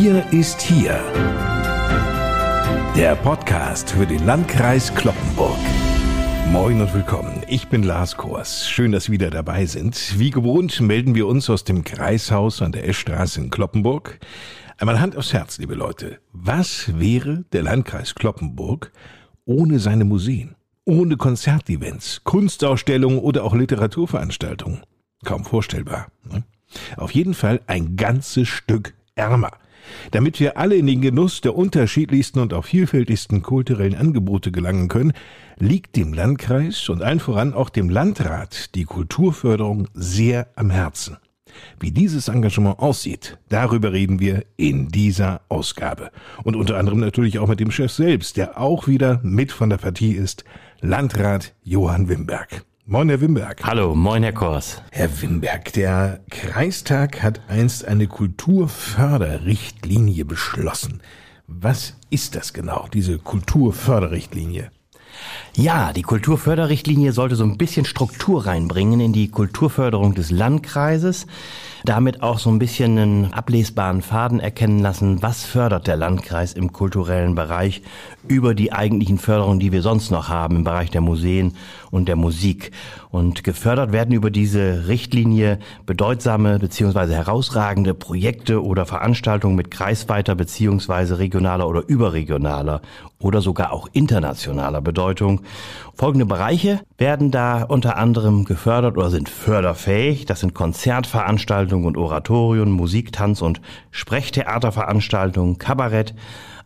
Bier 0.00 0.24
ist 0.30 0.62
hier. 0.62 0.98
Der 2.96 3.14
Podcast 3.16 3.90
für 3.90 4.06
den 4.06 4.24
Landkreis 4.24 4.94
Kloppenburg. 4.94 5.58
Moin 6.50 6.80
und 6.80 6.94
willkommen. 6.94 7.42
Ich 7.48 7.68
bin 7.68 7.82
Lars 7.82 8.16
Kors. 8.16 8.66
Schön, 8.66 8.92
dass 8.92 9.04
Sie 9.04 9.12
wieder 9.12 9.28
dabei 9.28 9.66
sind. 9.66 10.18
Wie 10.18 10.30
gewohnt 10.30 10.80
melden 10.80 11.14
wir 11.14 11.26
uns 11.26 11.50
aus 11.50 11.64
dem 11.64 11.84
Kreishaus 11.84 12.62
an 12.62 12.72
der 12.72 12.88
Eschstraße 12.88 13.42
in 13.42 13.50
Kloppenburg. 13.50 14.18
Einmal 14.78 15.00
Hand 15.00 15.18
aufs 15.18 15.34
Herz, 15.34 15.58
liebe 15.58 15.74
Leute. 15.74 16.18
Was 16.32 16.98
wäre 16.98 17.44
der 17.52 17.62
Landkreis 17.64 18.14
Kloppenburg 18.14 18.92
ohne 19.44 19.80
seine 19.80 20.06
Museen? 20.06 20.56
Ohne 20.86 21.18
Konzertevents, 21.18 22.22
Kunstausstellungen 22.24 23.18
oder 23.18 23.44
auch 23.44 23.54
Literaturveranstaltungen? 23.54 24.80
Kaum 25.26 25.44
vorstellbar. 25.44 26.06
Ne? 26.24 26.44
Auf 26.96 27.10
jeden 27.10 27.34
Fall 27.34 27.60
ein 27.66 27.96
ganzes 27.96 28.48
Stück 28.48 28.94
ärmer. 29.14 29.50
Damit 30.10 30.40
wir 30.40 30.56
alle 30.56 30.76
in 30.76 30.86
den 30.86 31.00
Genuss 31.00 31.40
der 31.40 31.56
unterschiedlichsten 31.56 32.40
und 32.40 32.54
auch 32.54 32.64
vielfältigsten 32.64 33.42
kulturellen 33.42 33.94
Angebote 33.94 34.52
gelangen 34.52 34.88
können, 34.88 35.12
liegt 35.58 35.96
dem 35.96 36.12
Landkreis 36.12 36.88
und 36.88 37.02
allen 37.02 37.20
voran 37.20 37.54
auch 37.54 37.68
dem 37.68 37.90
Landrat 37.90 38.74
die 38.74 38.84
Kulturförderung 38.84 39.88
sehr 39.94 40.48
am 40.56 40.70
Herzen. 40.70 41.16
Wie 41.78 41.90
dieses 41.90 42.28
Engagement 42.28 42.78
aussieht, 42.78 43.38
darüber 43.48 43.92
reden 43.92 44.20
wir 44.20 44.44
in 44.56 44.88
dieser 44.88 45.42
Ausgabe. 45.48 46.10
Und 46.44 46.56
unter 46.56 46.78
anderem 46.78 47.00
natürlich 47.00 47.38
auch 47.38 47.48
mit 47.48 47.60
dem 47.60 47.70
Chef 47.70 47.92
selbst, 47.92 48.36
der 48.36 48.60
auch 48.60 48.86
wieder 48.86 49.20
mit 49.22 49.52
von 49.52 49.70
der 49.70 49.78
Partie 49.78 50.12
ist, 50.12 50.44
Landrat 50.80 51.54
Johann 51.62 52.08
Wimberg. 52.08 52.64
Moin, 52.92 53.08
Herr 53.08 53.20
Wimberg. 53.20 53.62
Hallo, 53.62 53.94
moin, 53.94 54.24
Herr 54.24 54.32
Kors. 54.32 54.82
Herr 54.90 55.22
Wimberg, 55.22 55.72
der 55.74 56.18
Kreistag 56.28 57.22
hat 57.22 57.40
einst 57.46 57.84
eine 57.84 58.08
Kulturförderrichtlinie 58.08 60.24
beschlossen. 60.24 61.00
Was 61.46 61.94
ist 62.10 62.34
das 62.34 62.52
genau, 62.52 62.88
diese 62.92 63.18
Kulturförderrichtlinie? 63.18 64.72
Ja, 65.56 65.92
die 65.92 66.02
Kulturförderrichtlinie 66.02 67.12
sollte 67.12 67.34
so 67.34 67.44
ein 67.44 67.58
bisschen 67.58 67.84
Struktur 67.84 68.46
reinbringen 68.46 69.00
in 69.00 69.12
die 69.12 69.30
Kulturförderung 69.30 70.14
des 70.14 70.30
Landkreises 70.30 71.26
damit 71.84 72.22
auch 72.22 72.38
so 72.38 72.50
ein 72.50 72.58
bisschen 72.58 72.98
einen 72.98 73.32
ablesbaren 73.32 74.02
Faden 74.02 74.40
erkennen 74.40 74.80
lassen, 74.80 75.22
was 75.22 75.44
fördert 75.44 75.86
der 75.86 75.96
Landkreis 75.96 76.52
im 76.52 76.72
kulturellen 76.72 77.34
Bereich 77.34 77.82
über 78.28 78.54
die 78.54 78.72
eigentlichen 78.72 79.18
Förderungen, 79.18 79.60
die 79.60 79.72
wir 79.72 79.82
sonst 79.82 80.10
noch 80.10 80.28
haben 80.28 80.56
im 80.56 80.64
Bereich 80.64 80.90
der 80.90 81.00
Museen 81.00 81.54
und 81.90 82.08
der 82.08 82.16
Musik. 82.16 82.72
Und 83.10 83.44
gefördert 83.44 83.92
werden 83.92 84.14
über 84.14 84.30
diese 84.30 84.86
Richtlinie 84.88 85.58
bedeutsame 85.86 86.58
beziehungsweise 86.58 87.14
herausragende 87.14 87.94
Projekte 87.94 88.62
oder 88.62 88.86
Veranstaltungen 88.86 89.56
mit 89.56 89.70
kreisweiter 89.70 90.34
beziehungsweise 90.34 91.18
regionaler 91.18 91.66
oder 91.66 91.82
überregionaler 91.86 92.82
oder 93.18 93.40
sogar 93.40 93.72
auch 93.72 93.88
internationaler 93.92 94.80
Bedeutung. 94.80 95.39
Folgende 95.94 96.26
Bereiche 96.26 96.80
werden 96.98 97.30
da 97.30 97.62
unter 97.62 97.96
anderem 97.96 98.44
gefördert 98.44 98.96
oder 98.96 99.10
sind 99.10 99.28
förderfähig. 99.28 100.26
Das 100.26 100.40
sind 100.40 100.54
Konzertveranstaltungen 100.54 101.86
und 101.86 101.96
Oratorien, 101.96 102.70
Musik, 102.70 103.12
Tanz 103.12 103.42
und 103.42 103.60
Sprechtheaterveranstaltungen, 103.90 105.58
Kabarett, 105.58 106.14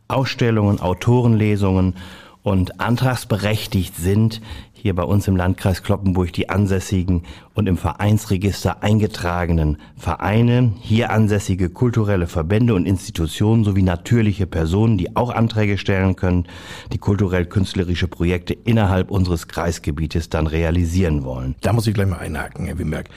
Ausstellungen, 0.09 0.81
Autorenlesungen 0.81 1.95
und 2.43 2.81
antragsberechtigt 2.81 3.97
sind 3.97 4.41
hier 4.85 4.95
bei 4.95 5.03
uns 5.03 5.27
im 5.29 5.37
Landkreis 5.37 5.83
Kloppenburg 5.83 6.31
die 6.35 6.51
ansässigen 6.51 7.23
und 7.55 7.71
im 7.71 7.79
Vereinsregister 7.79 8.83
eingetragenen 8.83 9.79
Vereine, 9.97 10.75
hier 10.83 11.11
ansässige 11.11 11.71
kulturelle 11.71 12.27
Verbände 12.27 12.75
und 12.75 12.85
Institutionen 12.85 13.65
sowie 13.65 13.81
natürliche 13.81 14.47
Personen, 14.47 14.99
die 14.99 15.17
auch 15.17 15.31
Anträge 15.31 15.79
stellen 15.79 16.17
können, 16.17 16.45
die 16.93 16.99
kulturell-künstlerische 16.99 18.09
Projekte 18.09 18.53
innerhalb 18.53 19.11
unseres 19.11 19.49
Kreisgebietes 19.49 20.29
dann 20.29 20.47
realisieren 20.47 21.25
wollen. 21.25 21.55
Da 21.63 21.73
muss 21.73 21.87
ich 21.87 21.95
gleich 21.95 22.09
mal 22.09 22.19
einhaken, 22.19 22.67
Herr 22.67 22.79
Wimberg. 22.79 23.09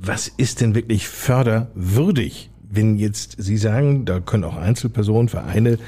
Was 0.00 0.26
ist 0.26 0.62
denn 0.62 0.74
wirklich 0.74 1.06
förderwürdig 1.06 2.50
wenn 2.74 2.96
jetzt 2.96 3.36
Sie 3.38 3.56
sagen, 3.56 4.04
da 4.04 4.20
können 4.20 4.44
auch 4.44 4.56
Einzelpersonen, 4.56 5.28
Vereine 5.28 5.78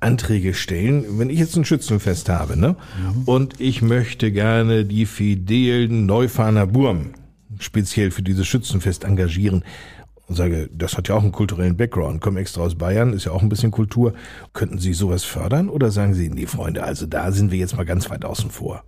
Anträge 0.00 0.54
stellen, 0.54 1.18
wenn 1.18 1.30
ich 1.30 1.38
jetzt 1.38 1.56
ein 1.56 1.64
Schützenfest 1.64 2.28
habe, 2.28 2.58
ne? 2.58 2.76
Mhm. 3.14 3.22
Und 3.24 3.60
ich 3.60 3.82
möchte 3.82 4.32
gerne 4.32 4.84
die 4.84 5.06
fidelen 5.06 6.06
Neufahner 6.06 6.66
Burm 6.66 7.10
speziell 7.58 8.10
für 8.10 8.22
dieses 8.22 8.46
Schützenfest 8.46 9.04
engagieren 9.04 9.64
und 10.28 10.36
sage, 10.36 10.70
das 10.72 10.96
hat 10.96 11.08
ja 11.08 11.14
auch 11.14 11.22
einen 11.22 11.32
kulturellen 11.32 11.76
Background, 11.76 12.20
komme 12.20 12.40
extra 12.40 12.62
aus 12.62 12.76
Bayern, 12.76 13.12
ist 13.12 13.26
ja 13.26 13.32
auch 13.32 13.42
ein 13.42 13.48
bisschen 13.48 13.70
Kultur. 13.70 14.14
Könnten 14.52 14.78
Sie 14.78 14.94
sowas 14.94 15.24
fördern 15.24 15.68
oder 15.68 15.90
sagen 15.90 16.14
Sie, 16.14 16.30
nee, 16.30 16.46
Freunde, 16.46 16.82
also 16.82 17.06
da 17.06 17.32
sind 17.32 17.50
wir 17.50 17.58
jetzt 17.58 17.76
mal 17.76 17.84
ganz 17.84 18.08
weit 18.08 18.24
außen 18.24 18.50
vor? 18.50 18.82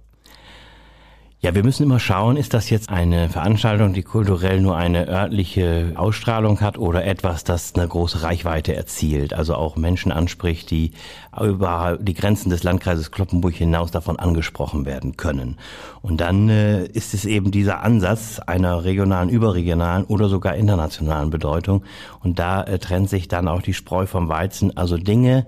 Ja, 1.44 1.54
wir 1.54 1.62
müssen 1.62 1.82
immer 1.82 2.00
schauen, 2.00 2.38
ist 2.38 2.54
das 2.54 2.70
jetzt 2.70 2.88
eine 2.88 3.28
Veranstaltung, 3.28 3.92
die 3.92 4.02
kulturell 4.02 4.62
nur 4.62 4.78
eine 4.78 5.06
örtliche 5.08 5.92
Ausstrahlung 5.94 6.62
hat 6.62 6.78
oder 6.78 7.04
etwas, 7.04 7.44
das 7.44 7.74
eine 7.74 7.86
große 7.86 8.22
Reichweite 8.22 8.74
erzielt, 8.74 9.34
also 9.34 9.54
auch 9.54 9.76
Menschen 9.76 10.10
anspricht, 10.10 10.70
die 10.70 10.92
über 11.38 11.98
die 12.00 12.14
Grenzen 12.14 12.48
des 12.48 12.62
Landkreises 12.62 13.10
Kloppenburg 13.10 13.52
hinaus 13.52 13.90
davon 13.90 14.18
angesprochen 14.18 14.86
werden 14.86 15.18
können. 15.18 15.58
Und 16.00 16.22
dann 16.22 16.48
äh, 16.48 16.86
ist 16.86 17.12
es 17.12 17.26
eben 17.26 17.50
dieser 17.50 17.82
Ansatz 17.82 18.38
einer 18.38 18.82
regionalen, 18.84 19.28
überregionalen 19.28 20.06
oder 20.06 20.30
sogar 20.30 20.54
internationalen 20.54 21.28
Bedeutung. 21.28 21.84
Und 22.22 22.38
da 22.38 22.62
äh, 22.62 22.78
trennt 22.78 23.10
sich 23.10 23.28
dann 23.28 23.48
auch 23.48 23.60
die 23.60 23.74
Spreu 23.74 24.06
vom 24.06 24.30
Weizen, 24.30 24.74
also 24.78 24.96
Dinge, 24.96 25.44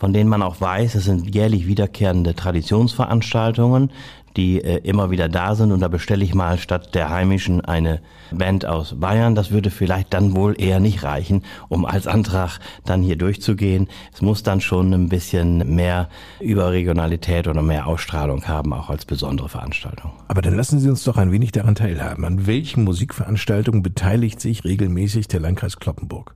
von 0.00 0.14
denen 0.14 0.30
man 0.30 0.42
auch 0.42 0.62
weiß, 0.62 0.94
es 0.94 1.04
sind 1.04 1.34
jährlich 1.34 1.66
wiederkehrende 1.66 2.34
Traditionsveranstaltungen, 2.34 3.90
die 4.36 4.62
äh, 4.62 4.78
immer 4.78 5.10
wieder 5.10 5.28
da 5.28 5.54
sind. 5.54 5.72
Und 5.72 5.80
da 5.80 5.88
bestelle 5.88 6.24
ich 6.24 6.34
mal 6.34 6.58
statt 6.58 6.94
der 6.94 7.10
heimischen 7.10 7.60
eine 7.60 8.00
Band 8.30 8.66
aus 8.66 8.94
Bayern. 8.98 9.34
Das 9.34 9.50
würde 9.50 9.70
vielleicht 9.70 10.12
dann 10.14 10.34
wohl 10.34 10.60
eher 10.60 10.80
nicht 10.80 11.02
reichen, 11.02 11.44
um 11.68 11.84
als 11.84 12.06
Antrag 12.06 12.58
dann 12.84 13.02
hier 13.02 13.16
durchzugehen. 13.16 13.88
Es 14.12 14.22
muss 14.22 14.42
dann 14.42 14.60
schon 14.60 14.92
ein 14.92 15.08
bisschen 15.08 15.74
mehr 15.74 16.08
Überregionalität 16.40 17.48
oder 17.48 17.62
mehr 17.62 17.86
Ausstrahlung 17.86 18.46
haben, 18.46 18.72
auch 18.72 18.90
als 18.90 19.04
besondere 19.04 19.48
Veranstaltung. 19.48 20.12
Aber 20.28 20.42
dann 20.42 20.56
lassen 20.56 20.80
Sie 20.80 20.88
uns 20.88 21.04
doch 21.04 21.16
ein 21.16 21.32
wenig 21.32 21.52
daran 21.52 21.74
teilhaben. 21.74 22.24
An 22.24 22.46
welchen 22.46 22.84
Musikveranstaltungen 22.84 23.82
beteiligt 23.82 24.40
sich 24.40 24.64
regelmäßig 24.64 25.28
der 25.28 25.40
Landkreis 25.40 25.78
Kloppenburg? 25.78 26.34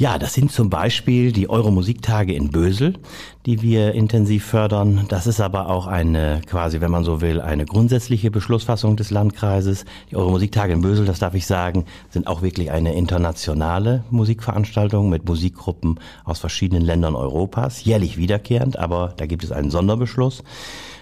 Ja, 0.00 0.16
das 0.16 0.34
sind 0.34 0.52
zum 0.52 0.70
Beispiel 0.70 1.32
die 1.32 1.50
Euromusiktage 1.50 2.32
in 2.32 2.52
Bösel, 2.52 2.94
die 3.46 3.62
wir 3.62 3.94
intensiv 3.94 4.44
fördern. 4.44 5.06
Das 5.08 5.26
ist 5.26 5.40
aber 5.40 5.68
auch 5.68 5.88
eine, 5.88 6.40
quasi, 6.46 6.80
wenn 6.80 6.92
man 6.92 7.02
so 7.02 7.20
will, 7.20 7.40
eine 7.40 7.64
grundsätzliche 7.64 8.30
Beschlussfassung 8.30 8.94
des 8.94 9.10
Landkreises. 9.10 9.84
Die 10.12 10.16
Euromusiktage 10.16 10.72
in 10.72 10.82
Bösel, 10.82 11.04
das 11.04 11.18
darf 11.18 11.34
ich 11.34 11.46
sagen, 11.46 11.84
sind 12.10 12.28
auch 12.28 12.42
wirklich 12.42 12.70
eine 12.70 12.94
internationale 12.94 14.04
Musikveranstaltung 14.12 15.10
mit 15.10 15.28
Musikgruppen 15.28 15.98
aus 16.24 16.38
verschiedenen 16.38 16.84
Ländern 16.84 17.16
Europas, 17.16 17.84
jährlich 17.84 18.16
wiederkehrend, 18.16 18.78
aber 18.78 19.14
da 19.16 19.26
gibt 19.26 19.42
es 19.42 19.50
einen 19.50 19.72
Sonderbeschluss. 19.72 20.44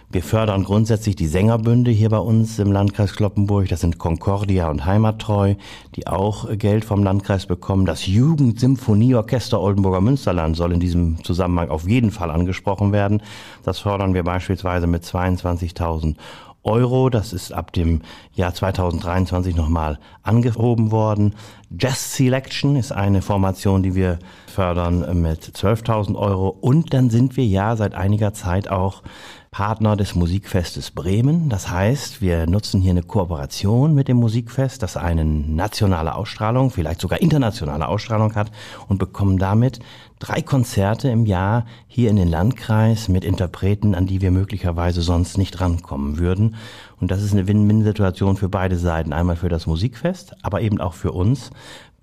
Wir 0.08 0.22
fördern 0.22 0.62
grundsätzlich 0.62 1.16
die 1.16 1.26
Sängerbünde 1.26 1.90
hier 1.90 2.10
bei 2.10 2.18
uns 2.18 2.60
im 2.60 2.70
Landkreis 2.70 3.16
Kloppenburg. 3.16 3.68
Das 3.68 3.80
sind 3.80 3.98
Concordia 3.98 4.70
und 4.70 4.86
Heimattreu, 4.86 5.56
die 5.96 6.06
auch 6.06 6.48
Geld 6.56 6.84
vom 6.84 7.02
Landkreis 7.02 7.46
bekommen. 7.46 7.86
Das 7.86 8.06
Jugendsymphonieorchester 8.06 9.60
Oldenburger 9.60 10.00
Münsterland 10.00 10.56
soll 10.56 10.72
in 10.72 10.80
diesem 10.80 11.24
Zusammenhang 11.24 11.70
auf 11.70 11.88
jeden 11.88 12.12
Fall 12.12 12.30
angesprochen 12.30 12.92
werden. 12.92 13.20
Das 13.64 13.80
fördern 13.80 14.14
wir 14.14 14.22
beispielsweise 14.22 14.86
mit 14.86 15.02
22.000 15.02 16.14
Euro. 16.62 17.10
Das 17.10 17.32
ist 17.32 17.52
ab 17.52 17.72
dem 17.72 18.02
Jahr 18.32 18.54
2023 18.54 19.56
nochmal 19.56 19.98
angehoben 20.22 20.92
worden. 20.92 21.34
Jazz 21.76 22.14
Selection 22.14 22.76
ist 22.76 22.92
eine 22.92 23.22
Formation, 23.22 23.82
die 23.82 23.96
wir 23.96 24.20
fördern 24.46 25.20
mit 25.20 25.44
12.000 25.44 26.16
Euro. 26.16 26.48
Und 26.48 26.94
dann 26.94 27.10
sind 27.10 27.36
wir 27.36 27.44
ja 27.44 27.74
seit 27.76 27.94
einiger 27.94 28.32
Zeit 28.34 28.70
auch 28.70 29.02
Partner 29.50 29.96
des 29.96 30.14
Musikfestes 30.14 30.90
Bremen. 30.90 31.48
Das 31.48 31.70
heißt, 31.70 32.20
wir 32.20 32.46
nutzen 32.46 32.80
hier 32.80 32.90
eine 32.90 33.02
Kooperation 33.02 33.94
mit 33.94 34.08
dem 34.08 34.18
Musikfest, 34.18 34.82
das 34.82 34.96
eine 34.96 35.24
nationale 35.24 36.14
Ausstrahlung, 36.14 36.70
vielleicht 36.70 37.00
sogar 37.00 37.20
internationale 37.20 37.88
Ausstrahlung 37.88 38.34
hat 38.34 38.50
und 38.88 38.98
bekommen 38.98 39.38
damit 39.38 39.80
drei 40.18 40.40
Konzerte 40.40 41.08
im 41.08 41.26
Jahr 41.26 41.66
hier 41.86 42.10
in 42.10 42.16
den 42.16 42.28
Landkreis 42.28 43.08
mit 43.08 43.24
Interpreten, 43.24 43.94
an 43.94 44.06
die 44.06 44.20
wir 44.20 44.30
möglicherweise 44.30 45.02
sonst 45.02 45.36
nicht 45.38 45.60
rankommen 45.60 46.18
würden. 46.18 46.56
Und 47.00 47.10
das 47.10 47.22
ist 47.22 47.32
eine 47.32 47.46
Win-Win-Situation 47.46 48.36
für 48.36 48.48
beide 48.48 48.76
Seiten. 48.76 49.12
Einmal 49.12 49.36
für 49.36 49.50
das 49.50 49.66
Musikfest, 49.66 50.34
aber 50.42 50.62
eben 50.62 50.80
auch 50.80 50.94
für 50.94 51.12
uns, 51.12 51.50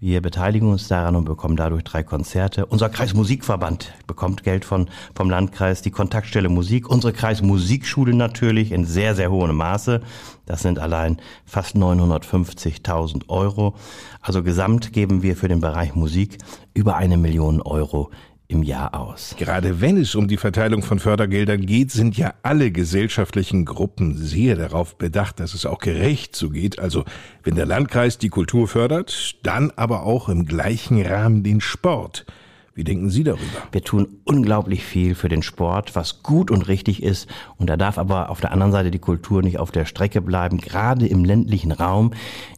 Wir 0.05 0.21
beteiligen 0.21 0.69
uns 0.69 0.89
daran 0.89 1.15
und 1.15 1.23
bekommen 1.23 1.55
dadurch 1.55 1.85
drei 1.85 2.03
Konzerte. 2.03 2.65
Unser 2.65 2.89
Kreismusikverband 2.89 3.93
bekommt 4.05 4.43
Geld 4.43 4.65
von, 4.65 4.89
vom 5.15 5.29
Landkreis, 5.29 5.81
die 5.81 5.91
Kontaktstelle 5.91 6.49
Musik, 6.49 6.89
unsere 6.89 7.13
Kreismusikschule 7.13 8.13
natürlich 8.13 8.73
in 8.73 8.83
sehr, 8.83 9.15
sehr 9.15 9.31
hohem 9.31 9.55
Maße. 9.55 10.01
Das 10.45 10.61
sind 10.61 10.77
allein 10.77 11.21
fast 11.45 11.77
950.000 11.77 13.29
Euro. 13.29 13.75
Also 14.19 14.43
gesamt 14.43 14.91
geben 14.91 15.23
wir 15.23 15.37
für 15.37 15.47
den 15.47 15.61
Bereich 15.61 15.95
Musik 15.95 16.37
über 16.73 16.97
eine 16.97 17.15
Million 17.15 17.61
Euro 17.61 18.11
im 18.47 18.63
Jahr 18.63 18.93
aus. 18.93 19.35
Gerade 19.37 19.81
wenn 19.81 19.97
es 19.97 20.15
um 20.15 20.27
die 20.27 20.37
Verteilung 20.37 20.83
von 20.83 20.99
Fördergeldern 20.99 21.65
geht, 21.65 21.91
sind 21.91 22.17
ja 22.17 22.33
alle 22.43 22.71
gesellschaftlichen 22.71 23.65
Gruppen 23.65 24.17
sehr 24.17 24.55
darauf 24.55 24.97
bedacht, 24.97 25.39
dass 25.39 25.53
es 25.53 25.65
auch 25.65 25.79
gerecht 25.79 26.35
zugeht. 26.35 26.79
Also 26.79 27.05
wenn 27.43 27.55
der 27.55 27.65
Landkreis 27.65 28.17
die 28.17 28.29
Kultur 28.29 28.67
fördert, 28.67 29.35
dann 29.43 29.71
aber 29.75 30.03
auch 30.03 30.29
im 30.29 30.45
gleichen 30.45 31.01
Rahmen 31.01 31.43
den 31.43 31.61
Sport. 31.61 32.25
Wie 32.75 32.83
denken 32.83 33.11
Sie 33.11 33.23
darüber? 33.23 33.43
Wir 33.71 33.83
tun 33.83 34.07
unglaublich 34.23 34.83
viel 34.83 35.13
für 35.13 35.29
den 35.29 35.43
Sport, 35.43 35.95
was 35.95 36.23
gut 36.23 36.49
und 36.49 36.67
richtig 36.67 37.03
ist. 37.03 37.29
Und 37.57 37.69
da 37.69 37.77
darf 37.77 37.99
aber 37.99 38.31
auf 38.31 38.41
der 38.41 38.51
anderen 38.51 38.71
Seite 38.71 38.89
die 38.89 38.97
Kultur 38.97 39.43
nicht 39.43 39.59
auf 39.59 39.69
der 39.69 39.85
Strecke 39.85 40.21
bleiben. 40.21 40.57
Gerade 40.57 41.05
im 41.05 41.23
ländlichen 41.23 41.71
Raum 41.71 42.13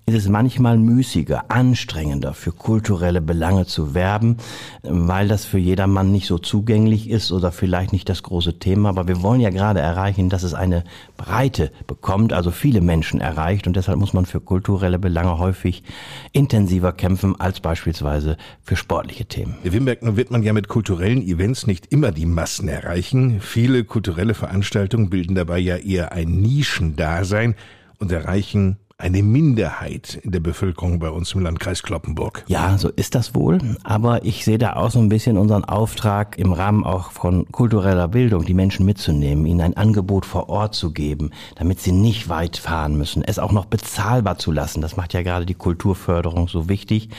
ist 0.06 0.16
es 0.16 0.30
manchmal 0.30 0.78
müßiger, 0.78 1.46
anstrengender 1.50 2.34
für 2.34 2.54
kulturelle 2.54 3.20
Belange 3.20 3.66
zu 3.66 3.94
werben, 3.94 4.38
weil 4.84 5.28
das 5.28 5.44
für 5.44 5.58
jedermann 5.58 6.14
nicht 6.14 6.28
so 6.28 6.38
zugänglich 6.38 7.10
ist 7.10 7.34
oder 7.34 7.52
vielleicht 7.52 7.92
nicht 7.92 8.08
das 8.08 8.24
große 8.24 8.58
Thema. 8.60 8.90
Aber 8.90 9.10
wir 9.10 9.22
wollen 9.22 9.42
ja 9.42 9.50
gerade 9.50 9.82
erreichen, 9.82 10.30
dass 10.30 10.44
es 10.44 10.54
eine 10.54 10.86
Breite 11.18 11.72
bekommt, 11.88 12.32
also 12.32 12.52
viele 12.52 12.80
Menschen 12.80 13.20
erreicht. 13.20 13.68
Und 13.68 13.76
deshalb 13.76 14.00
muss 14.00 14.14
man 14.14 14.26
für 14.26 14.40
kulturelle 14.40 15.00
Belange 15.00 15.40
häufig 15.40 15.84
intensiver 16.32 16.94
kämpfen 16.94 17.38
als 17.38 17.60
beispielsweise 17.60 18.38
für 18.64 18.78
sportliche 18.78 19.26
Themen. 19.26 19.58
Der 19.66 19.74
Wimberg 19.74 20.05
wird 20.14 20.32
man 20.32 20.44
ja 20.44 20.54
mit 20.54 20.68
kulturellen 20.68 21.22
Events 21.22 21.68
nicht 21.68 21.92
immer 21.92 22.12
die 22.12 22.26
Massen 22.26 22.68
erreichen. 22.68 23.42
Viele 23.42 23.84
kulturelle 23.84 24.36
Veranstaltungen 24.36 25.10
bilden 25.10 25.36
dabei 25.36 25.58
ja 25.58 25.78
eher 25.78 26.12
ein 26.12 26.42
Nischendasein 26.42 27.56
und 27.98 28.12
erreichen 28.12 28.78
eine 28.98 29.24
Minderheit 29.24 30.22
in 30.24 30.32
der 30.32 30.40
Bevölkerung 30.40 31.00
bei 31.00 31.10
uns 31.10 31.34
im 31.34 31.42
Landkreis 31.42 31.84
Kloppenburg. 31.84 32.46
Ja, 32.48 32.78
so 32.78 32.90
ist 32.90 33.14
das 33.14 33.36
wohl. 33.36 33.58
Aber 33.84 34.24
ich 34.24 34.46
sehe 34.46 34.58
da 34.58 34.78
auch 34.78 34.90
so 34.90 35.00
ein 35.00 35.10
bisschen 35.10 35.38
unseren 35.38 35.66
Auftrag 35.66 36.38
im 36.38 36.54
Rahmen 36.54 36.86
auch 36.86 37.12
von 37.12 37.46
kultureller 37.52 38.08
Bildung, 38.08 38.46
die 38.46 38.54
Menschen 38.54 38.86
mitzunehmen, 38.86 39.46
ihnen 39.46 39.60
ein 39.60 39.76
Angebot 39.76 40.26
vor 40.26 40.48
Ort 40.48 40.76
zu 40.76 40.94
geben, 40.94 41.32
damit 41.56 41.82
sie 41.82 41.92
nicht 41.92 42.30
weit 42.30 42.56
fahren 42.56 42.98
müssen, 42.98 43.22
es 43.22 43.38
auch 43.38 43.52
noch 43.52 43.66
bezahlbar 43.66 44.38
zu 44.38 44.54
lassen. 44.54 44.80
Das 44.80 44.96
macht 44.96 45.14
ja 45.14 45.24
gerade 45.24 45.46
die 45.46 45.56
Kulturförderung 45.56 46.48
so 46.48 46.70
wichtig, 46.70 47.10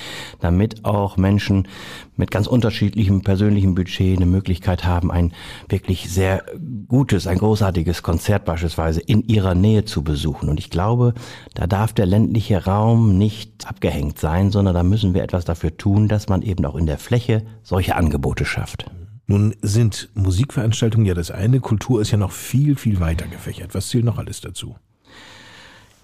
damit 0.41 0.87
auch 0.87 1.19
Menschen 1.19 1.69
mit 2.17 2.31
ganz 2.31 2.47
unterschiedlichem 2.47 3.23
persönlichem 3.23 3.75
Budget 3.75 4.17
eine 4.17 4.27
Möglichkeit 4.27 4.85
haben, 4.85 5.11
ein 5.11 5.33
wirklich 5.69 6.11
sehr 6.11 6.45
gutes, 6.89 7.27
ein 7.27 7.39
großartiges 7.39 8.03
Konzert 8.03 8.45
beispielsweise 8.45 9.01
in 9.01 9.23
ihrer 9.27 9.55
Nähe 9.55 9.85
zu 9.85 10.03
besuchen. 10.03 10.49
Und 10.49 10.59
ich 10.59 10.71
glaube, 10.71 11.15
da 11.55 11.67
darf 11.67 11.93
der 11.93 12.07
ländliche 12.07 12.65
Raum 12.65 13.19
nicht 13.19 13.67
abgehängt 13.67 14.19
sein, 14.19 14.51
sondern 14.51 14.75
da 14.75 14.83
müssen 14.83 15.15
wir 15.15 15.23
etwas 15.23 15.45
dafür 15.45 15.77
tun, 15.77 16.09
dass 16.09 16.29
man 16.29 16.43
eben 16.43 16.65
auch 16.65 16.77
in 16.77 16.87
der 16.87 16.99
Fläche 16.99 17.43
solche 17.63 17.97
Angebote 17.97 18.45
schafft. 18.45 18.91
Nun 19.27 19.55
sind 19.61 20.09
Musikveranstaltungen 20.15 21.07
ja 21.07 21.15
das 21.15 21.33
eine, 21.33 21.61
Kultur 21.61 22.01
ist 22.01 22.13
ja 22.13 22.19
noch 22.19 22.31
viel, 22.33 22.77
viel 22.77 23.01
weiter 23.01 23.27
gefächert. 23.27 23.75
Was 23.75 23.89
zählt 23.89 24.05
noch 24.05 24.19
alles 24.19 24.41
dazu? 24.41 24.77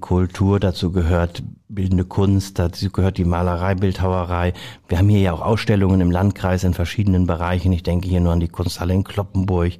Kultur, 0.03 0.61
dazu 0.61 0.93
gehört 0.93 1.43
bildende 1.75 2.05
Kunst, 2.05 2.59
dazu 2.59 2.91
gehört 2.91 3.17
die 3.17 3.25
Malerei, 3.25 3.75
Bildhauerei. 3.75 4.53
Wir 4.89 4.99
haben 4.99 5.09
hier 5.09 5.21
ja 5.21 5.33
auch 5.33 5.41
Ausstellungen 5.41 6.03
im 6.03 6.11
Landkreis 6.11 6.65
in 6.65 6.75
verschiedenen 6.75 7.27
Bereichen. 7.27 7.73
Ich 7.73 7.83
denke 7.83 8.09
hier 8.09 8.21
nur 8.21 8.35
an 8.35 8.41
die 8.41 8.49
Kunsthalle 8.49 8.93
in 8.93 9.05
Kloppenburg, 9.05 9.73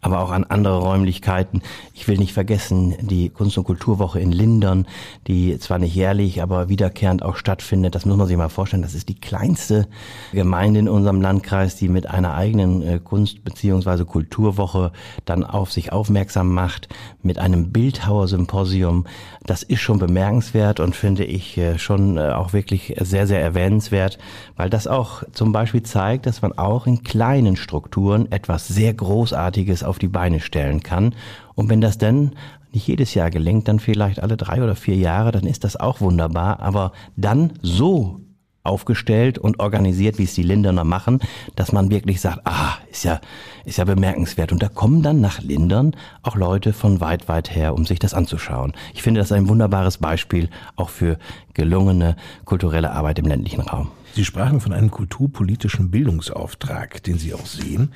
aber 0.00 0.20
auch 0.20 0.30
an 0.30 0.44
andere 0.44 0.78
Räumlichkeiten. 0.78 1.60
Ich 1.92 2.08
will 2.08 2.16
nicht 2.16 2.32
vergessen 2.32 2.94
die 3.02 3.28
Kunst- 3.28 3.58
und 3.58 3.64
Kulturwoche 3.64 4.20
in 4.20 4.32
Lindern, 4.32 4.86
die 5.26 5.58
zwar 5.58 5.78
nicht 5.78 5.94
jährlich, 5.94 6.42
aber 6.42 6.70
wiederkehrend 6.70 7.22
auch 7.22 7.36
stattfindet. 7.36 7.94
Das 7.94 8.06
muss 8.06 8.16
man 8.16 8.26
sich 8.26 8.38
mal 8.38 8.48
vorstellen. 8.48 8.82
Das 8.82 8.94
ist 8.94 9.10
die 9.10 9.20
kleinste 9.20 9.86
Gemeinde 10.32 10.80
in 10.80 10.88
unserem 10.88 11.20
Landkreis, 11.20 11.76
die 11.76 11.90
mit 11.90 12.08
einer 12.08 12.34
eigenen 12.34 12.80
äh, 12.80 13.00
Kunst- 13.02 13.44
bzw. 13.44 14.04
Kulturwoche 14.04 14.92
dann 15.26 15.44
auf 15.44 15.72
sich 15.72 15.92
aufmerksam 15.92 16.54
macht, 16.54 16.88
mit 17.22 17.38
einem 17.38 17.70
Bildhauersymposium. 17.70 19.06
Das 19.44 19.62
ist 19.64 19.80
schon 19.80 19.98
bemerkenswert 19.98 20.78
und 20.78 20.94
finde 20.94 21.24
ich 21.24 21.58
äh, 21.58 21.78
schon 21.78 22.16
äh, 22.16 22.30
auch 22.30 22.52
wirklich 22.52 22.94
sehr, 23.00 23.26
sehr 23.26 23.40
erwähnenswert, 23.40 24.18
weil 24.56 24.70
das 24.70 24.86
auch 24.86 25.24
zum 25.32 25.52
Beispiel 25.52 25.82
zeigt, 25.82 26.26
dass 26.26 26.42
man 26.42 26.52
auch 26.52 26.86
in 26.86 27.02
kleinen 27.02 27.56
Strukturen 27.56 28.30
etwas 28.30 28.68
sehr 28.68 28.94
Großartiges 28.94 29.82
auf 29.82 29.98
die 29.98 30.08
Beine 30.08 30.40
stellen 30.40 30.82
kann. 30.82 31.14
Und 31.54 31.68
wenn 31.68 31.80
das 31.80 31.98
dann 31.98 32.32
nicht 32.72 32.86
jedes 32.86 33.14
Jahr 33.14 33.30
gelingt, 33.30 33.68
dann 33.68 33.78
vielleicht 33.78 34.20
alle 34.20 34.36
drei 34.36 34.62
oder 34.62 34.76
vier 34.76 34.96
Jahre, 34.96 35.32
dann 35.32 35.46
ist 35.46 35.64
das 35.64 35.76
auch 35.76 36.00
wunderbar. 36.00 36.60
Aber 36.60 36.92
dann 37.16 37.52
so 37.62 38.20
aufgestellt 38.64 39.38
und 39.38 39.60
organisiert, 39.60 40.18
wie 40.18 40.24
es 40.24 40.34
die 40.34 40.42
Linderner 40.42 40.84
machen, 40.84 41.20
dass 41.54 41.70
man 41.70 41.90
wirklich 41.90 42.20
sagt, 42.20 42.40
ah, 42.44 42.78
ist 42.90 43.04
ja, 43.04 43.20
ist 43.64 43.78
ja 43.78 43.84
bemerkenswert. 43.84 44.50
Und 44.50 44.62
da 44.62 44.68
kommen 44.68 45.02
dann 45.02 45.20
nach 45.20 45.40
Lindern 45.40 45.94
auch 46.22 46.34
Leute 46.34 46.72
von 46.72 47.00
weit, 47.00 47.28
weit 47.28 47.54
her, 47.54 47.74
um 47.74 47.84
sich 47.84 47.98
das 47.98 48.14
anzuschauen. 48.14 48.72
Ich 48.94 49.02
finde 49.02 49.20
das 49.20 49.32
ein 49.32 49.48
wunderbares 49.48 49.98
Beispiel 49.98 50.48
auch 50.76 50.88
für 50.88 51.18
gelungene 51.52 52.16
kulturelle 52.44 52.90
Arbeit 52.90 53.18
im 53.18 53.26
ländlichen 53.26 53.60
Raum. 53.60 53.90
Sie 54.14 54.24
sprachen 54.24 54.60
von 54.60 54.72
einem 54.72 54.90
kulturpolitischen 54.90 55.90
Bildungsauftrag, 55.90 57.02
den 57.02 57.18
Sie 57.18 57.34
auch 57.34 57.46
sehen. 57.46 57.92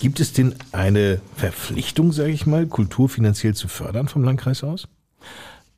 Gibt 0.00 0.18
es 0.18 0.32
denn 0.32 0.54
eine 0.72 1.20
Verpflichtung, 1.36 2.12
sage 2.12 2.30
ich 2.30 2.46
mal, 2.46 2.66
Kultur 2.66 3.08
finanziell 3.08 3.54
zu 3.54 3.68
fördern 3.68 4.08
vom 4.08 4.24
Landkreis 4.24 4.64
aus? 4.64 4.88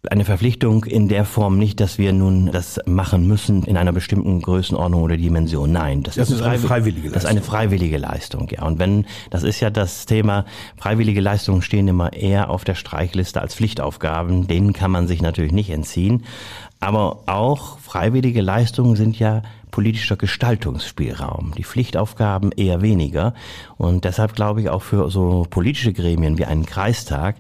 Eine 0.09 0.25
Verpflichtung 0.25 0.85
in 0.85 1.09
der 1.09 1.27
Form 1.27 1.59
nicht, 1.59 1.79
dass 1.79 1.99
wir 1.99 2.15
nun 2.15 2.51
das 2.53 2.81
machen 2.87 3.27
müssen 3.27 3.65
in 3.65 3.77
einer 3.77 3.93
bestimmten 3.93 4.41
Größenordnung 4.41 5.03
oder 5.03 5.19
Dimension. 5.19 5.73
Nein, 5.73 6.03
das, 6.03 6.15
das 6.15 6.31
ist, 6.31 6.41
eine 6.41 6.59
freiwillige 6.59 7.09
Leistung. 7.09 7.13
Das 7.13 7.25
ist 7.25 7.31
eine 7.31 7.43
freiwillige 7.43 7.99
Leistung, 7.99 8.49
ja. 8.51 8.65
Und 8.65 8.79
wenn, 8.79 9.05
das 9.29 9.43
ist 9.43 9.61
ja 9.61 9.69
das 9.69 10.07
Thema, 10.07 10.47
freiwillige 10.79 11.21
Leistungen 11.21 11.61
stehen 11.61 11.87
immer 11.87 12.15
eher 12.15 12.49
auf 12.49 12.65
der 12.65 12.77
Streichliste 12.77 13.43
als 13.43 13.55
Pflichtaufgaben. 13.55 14.47
Denen 14.47 14.73
kann 14.73 14.91
man 14.91 15.07
sich 15.07 15.21
natürlich 15.21 15.53
nicht 15.53 15.69
entziehen. 15.69 16.25
Aber 16.81 17.25
auch 17.27 17.79
freiwillige 17.79 18.41
Leistungen 18.41 18.97
sind 18.97 19.19
ja 19.19 19.43
politischer 19.71 20.17
Gestaltungsspielraum. 20.17 21.53
Die 21.57 21.65
Pflichtaufgaben 21.65 22.53
eher 22.53 22.83
weniger. 22.83 23.35
Und 23.77 24.05
deshalb 24.05 24.35
glaube 24.35 24.61
ich 24.61 24.69
auch 24.69 24.83
für 24.83 25.11
so 25.11 25.47
politische 25.49 25.93
Gremien 25.93 26.39
wie 26.39 26.45
einen 26.45 26.67
Kreistag 26.67 27.37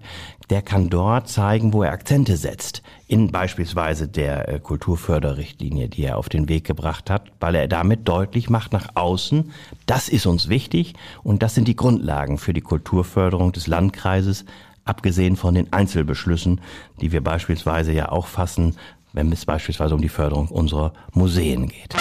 der 0.50 0.62
kann 0.62 0.90
dort 0.90 1.28
zeigen, 1.28 1.72
wo 1.72 1.84
er 1.84 1.92
Akzente 1.92 2.36
setzt. 2.36 2.82
In 3.06 3.30
beispielsweise 3.30 4.08
der 4.08 4.48
äh, 4.48 4.58
Kulturförderrichtlinie, 4.58 5.88
die 5.88 6.02
er 6.02 6.18
auf 6.18 6.28
den 6.28 6.48
Weg 6.48 6.64
gebracht 6.64 7.08
hat, 7.08 7.30
weil 7.38 7.54
er 7.54 7.68
damit 7.68 8.08
deutlich 8.08 8.50
macht 8.50 8.72
nach 8.72 8.88
außen, 8.94 9.52
das 9.86 10.08
ist 10.08 10.26
uns 10.26 10.48
wichtig 10.48 10.94
und 11.22 11.42
das 11.42 11.54
sind 11.54 11.68
die 11.68 11.76
Grundlagen 11.76 12.36
für 12.36 12.52
die 12.52 12.60
Kulturförderung 12.60 13.52
des 13.52 13.68
Landkreises, 13.68 14.44
abgesehen 14.84 15.36
von 15.36 15.54
den 15.54 15.72
Einzelbeschlüssen, 15.72 16.60
die 17.00 17.12
wir 17.12 17.22
beispielsweise 17.22 17.92
ja 17.92 18.10
auch 18.10 18.26
fassen, 18.26 18.74
wenn 19.12 19.32
es 19.32 19.44
beispielsweise 19.44 19.94
um 19.94 20.00
die 20.00 20.08
Förderung 20.08 20.48
unserer 20.48 20.92
Museen 21.12 21.68
geht. 21.68 21.94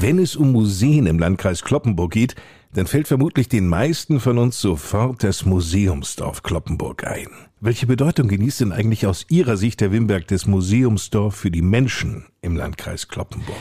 Wenn 0.00 0.18
es 0.18 0.36
um 0.36 0.52
Museen 0.52 1.06
im 1.06 1.18
Landkreis 1.18 1.62
Kloppenburg 1.62 2.12
geht, 2.12 2.34
dann 2.72 2.86
fällt 2.86 3.08
vermutlich 3.08 3.48
den 3.48 3.66
meisten 3.66 4.20
von 4.20 4.38
uns 4.38 4.60
sofort 4.60 5.24
das 5.24 5.44
Museumsdorf 5.44 6.42
Kloppenburg 6.42 7.06
ein. 7.06 7.28
Welche 7.60 7.86
Bedeutung 7.86 8.28
genießt 8.28 8.60
denn 8.60 8.72
eigentlich 8.72 9.06
aus 9.06 9.26
Ihrer 9.28 9.56
Sicht, 9.56 9.80
Herr 9.80 9.90
Wimberg, 9.90 10.28
das 10.28 10.46
Museumsdorf 10.46 11.34
für 11.34 11.50
die 11.50 11.62
Menschen 11.62 12.26
im 12.40 12.56
Landkreis 12.56 13.08
Kloppenburg? 13.08 13.56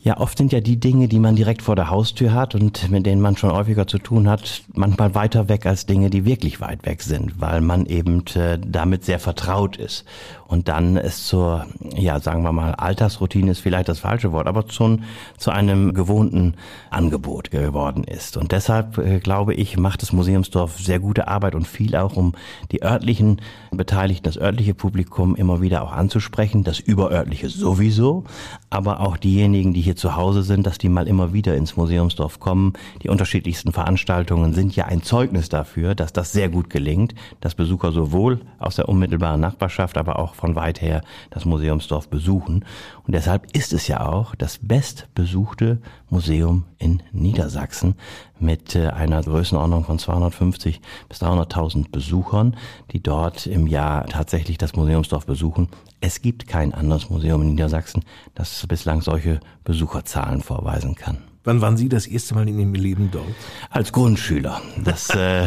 Ja, 0.00 0.18
oft 0.18 0.38
sind 0.38 0.52
ja 0.52 0.60
die 0.60 0.78
Dinge, 0.78 1.08
die 1.08 1.18
man 1.18 1.34
direkt 1.34 1.60
vor 1.60 1.74
der 1.74 1.90
Haustür 1.90 2.32
hat 2.32 2.54
und 2.54 2.88
mit 2.88 3.04
denen 3.04 3.20
man 3.20 3.36
schon 3.36 3.52
häufiger 3.52 3.88
zu 3.88 3.98
tun 3.98 4.28
hat, 4.28 4.62
manchmal 4.72 5.14
weiter 5.16 5.48
weg 5.48 5.66
als 5.66 5.86
Dinge, 5.86 6.08
die 6.08 6.24
wirklich 6.24 6.60
weit 6.60 6.86
weg 6.86 7.02
sind, 7.02 7.40
weil 7.40 7.60
man 7.60 7.84
eben 7.86 8.24
äh, 8.34 8.58
damit 8.64 9.04
sehr 9.04 9.18
vertraut 9.18 9.76
ist. 9.76 10.04
Und 10.48 10.68
dann 10.68 10.96
es 10.96 11.26
zur, 11.26 11.66
ja, 11.94 12.20
sagen 12.20 12.42
wir 12.42 12.52
mal, 12.52 12.74
Alltagsroutine 12.74 13.50
ist 13.50 13.60
vielleicht 13.60 13.90
das 13.90 13.98
falsche 13.98 14.32
Wort, 14.32 14.46
aber 14.46 14.66
zu, 14.66 14.98
zu 15.36 15.50
einem 15.50 15.92
gewohnten 15.92 16.54
Angebot 16.88 17.50
geworden 17.50 18.02
ist. 18.04 18.38
Und 18.38 18.50
deshalb, 18.52 18.96
äh, 18.96 19.20
glaube 19.20 19.52
ich, 19.52 19.76
macht 19.76 20.00
das 20.00 20.10
Museumsdorf 20.10 20.78
sehr 20.78 21.00
gute 21.00 21.28
Arbeit 21.28 21.54
und 21.54 21.68
viel 21.68 21.94
auch, 21.96 22.16
um 22.16 22.32
die 22.72 22.82
örtlichen 22.82 23.42
Beteiligten, 23.70 24.24
das 24.24 24.38
örtliche 24.38 24.72
Publikum 24.72 25.36
immer 25.36 25.60
wieder 25.60 25.82
auch 25.82 25.92
anzusprechen, 25.92 26.64
das 26.64 26.78
überörtliche 26.78 27.50
sowieso, 27.50 28.24
aber 28.70 29.00
auch 29.00 29.18
diejenigen, 29.18 29.74
die 29.74 29.82
hier 29.82 29.96
zu 29.96 30.16
Hause 30.16 30.42
sind, 30.42 30.66
dass 30.66 30.78
die 30.78 30.88
mal 30.88 31.08
immer 31.08 31.34
wieder 31.34 31.56
ins 31.56 31.76
Museumsdorf 31.76 32.40
kommen. 32.40 32.72
Die 33.02 33.10
unterschiedlichsten 33.10 33.72
Veranstaltungen 33.72 34.54
sind 34.54 34.74
ja 34.74 34.86
ein 34.86 35.02
Zeugnis 35.02 35.50
dafür, 35.50 35.94
dass 35.94 36.14
das 36.14 36.32
sehr 36.32 36.48
gut 36.48 36.70
gelingt, 36.70 37.14
dass 37.42 37.54
Besucher 37.54 37.92
sowohl 37.92 38.40
aus 38.58 38.76
der 38.76 38.88
unmittelbaren 38.88 39.42
Nachbarschaft, 39.42 39.98
aber 39.98 40.18
auch 40.18 40.37
von 40.38 40.54
weit 40.54 40.80
her 40.80 41.02
das 41.30 41.44
Museumsdorf 41.44 42.08
besuchen. 42.08 42.64
Und 43.06 43.14
deshalb 43.14 43.54
ist 43.56 43.72
es 43.72 43.88
ja 43.88 44.06
auch 44.06 44.34
das 44.34 44.58
bestbesuchte 44.62 45.80
Museum 46.08 46.64
in 46.78 47.02
Niedersachsen 47.12 47.96
mit 48.38 48.74
äh, 48.74 48.88
einer 48.88 49.22
Größenordnung 49.22 49.84
von 49.84 49.98
250 49.98 50.80
bis 51.08 51.20
300.000 51.20 51.90
Besuchern, 51.90 52.56
die 52.92 53.02
dort 53.02 53.46
im 53.46 53.66
Jahr 53.66 54.06
tatsächlich 54.06 54.58
das 54.58 54.76
Museumsdorf 54.76 55.26
besuchen. 55.26 55.68
Es 56.00 56.22
gibt 56.22 56.46
kein 56.46 56.72
anderes 56.72 57.10
Museum 57.10 57.42
in 57.42 57.50
Niedersachsen, 57.50 58.04
das 58.34 58.66
bislang 58.66 59.02
solche 59.02 59.40
Besucherzahlen 59.64 60.40
vorweisen 60.40 60.94
kann. 60.94 61.18
Wann 61.48 61.62
waren 61.62 61.78
Sie 61.78 61.88
das 61.88 62.06
erste 62.06 62.34
Mal 62.34 62.46
in 62.46 62.58
Ihrem 62.58 62.74
Leben 62.74 63.08
dort? 63.10 63.24
Als 63.70 63.90
Grundschüler. 63.90 64.60
Das 64.84 65.08
äh, 65.08 65.46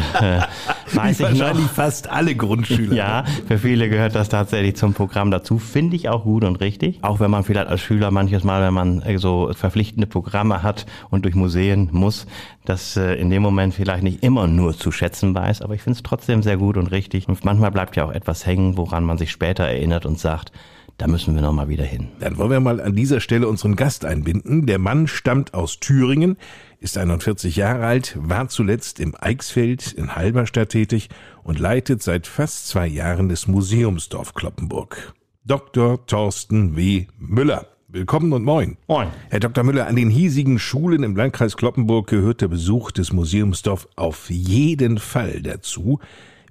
weiß 0.94 1.20
ich 1.20 1.26
Wahrscheinlich 1.26 1.66
noch. 1.66 1.72
fast 1.72 2.10
alle 2.10 2.34
Grundschüler. 2.34 2.96
Ja, 2.96 3.24
für 3.46 3.56
viele 3.56 3.88
gehört 3.88 4.16
das 4.16 4.28
tatsächlich 4.28 4.74
zum 4.74 4.94
Programm 4.94 5.30
dazu. 5.30 5.60
Finde 5.60 5.94
ich 5.94 6.08
auch 6.08 6.24
gut 6.24 6.42
und 6.42 6.56
richtig. 6.56 6.98
Auch 7.02 7.20
wenn 7.20 7.30
man 7.30 7.44
vielleicht 7.44 7.68
als 7.68 7.82
Schüler 7.82 8.10
manches 8.10 8.42
Mal, 8.42 8.62
wenn 8.62 8.74
man 8.74 9.00
äh, 9.02 9.16
so 9.18 9.52
verpflichtende 9.54 10.08
Programme 10.08 10.64
hat 10.64 10.86
und 11.10 11.24
durch 11.24 11.36
Museen 11.36 11.88
muss, 11.92 12.26
das 12.64 12.96
äh, 12.96 13.14
in 13.14 13.30
dem 13.30 13.42
Moment 13.42 13.72
vielleicht 13.72 14.02
nicht 14.02 14.24
immer 14.24 14.48
nur 14.48 14.76
zu 14.76 14.90
schätzen 14.90 15.36
weiß. 15.36 15.62
Aber 15.62 15.76
ich 15.76 15.82
finde 15.82 15.98
es 15.98 16.02
trotzdem 16.02 16.42
sehr 16.42 16.56
gut 16.56 16.78
und 16.78 16.88
richtig. 16.88 17.28
Und 17.28 17.44
manchmal 17.44 17.70
bleibt 17.70 17.94
ja 17.94 18.04
auch 18.06 18.12
etwas 18.12 18.44
hängen, 18.44 18.76
woran 18.76 19.04
man 19.04 19.18
sich 19.18 19.30
später 19.30 19.62
erinnert 19.62 20.04
und 20.04 20.18
sagt, 20.18 20.50
da 20.98 21.06
müssen 21.06 21.34
wir 21.34 21.42
noch 21.42 21.52
mal 21.52 21.68
wieder 21.68 21.84
hin. 21.84 22.08
Dann 22.20 22.38
wollen 22.38 22.50
wir 22.50 22.60
mal 22.60 22.80
an 22.80 22.94
dieser 22.94 23.20
Stelle 23.20 23.48
unseren 23.48 23.76
Gast 23.76 24.04
einbinden. 24.04 24.66
Der 24.66 24.78
Mann 24.78 25.06
stammt 25.06 25.54
aus 25.54 25.80
Thüringen, 25.80 26.36
ist 26.78 26.98
41 26.98 27.56
Jahre 27.56 27.86
alt, 27.86 28.16
war 28.20 28.48
zuletzt 28.48 29.00
im 29.00 29.14
Eichsfeld 29.18 29.92
in 29.92 30.14
Halberstadt 30.14 30.70
tätig 30.70 31.08
und 31.42 31.58
leitet 31.58 32.02
seit 32.02 32.26
fast 32.26 32.68
zwei 32.68 32.86
Jahren 32.86 33.28
das 33.28 33.46
Museumsdorf 33.46 34.34
Kloppenburg. 34.34 35.14
Dr. 35.44 36.06
Thorsten 36.06 36.76
W. 36.76 37.06
Müller. 37.18 37.66
Willkommen 37.88 38.32
und 38.32 38.44
moin. 38.44 38.78
Moin. 38.86 39.08
Herr 39.28 39.40
Dr. 39.40 39.64
Müller, 39.64 39.86
an 39.86 39.96
den 39.96 40.08
hiesigen 40.08 40.58
Schulen 40.58 41.02
im 41.02 41.14
Landkreis 41.14 41.58
Kloppenburg 41.58 42.06
gehört 42.06 42.40
der 42.40 42.48
Besuch 42.48 42.90
des 42.90 43.12
Museumsdorf 43.12 43.86
auf 43.96 44.30
jeden 44.30 44.98
Fall 44.98 45.42
dazu. 45.42 45.98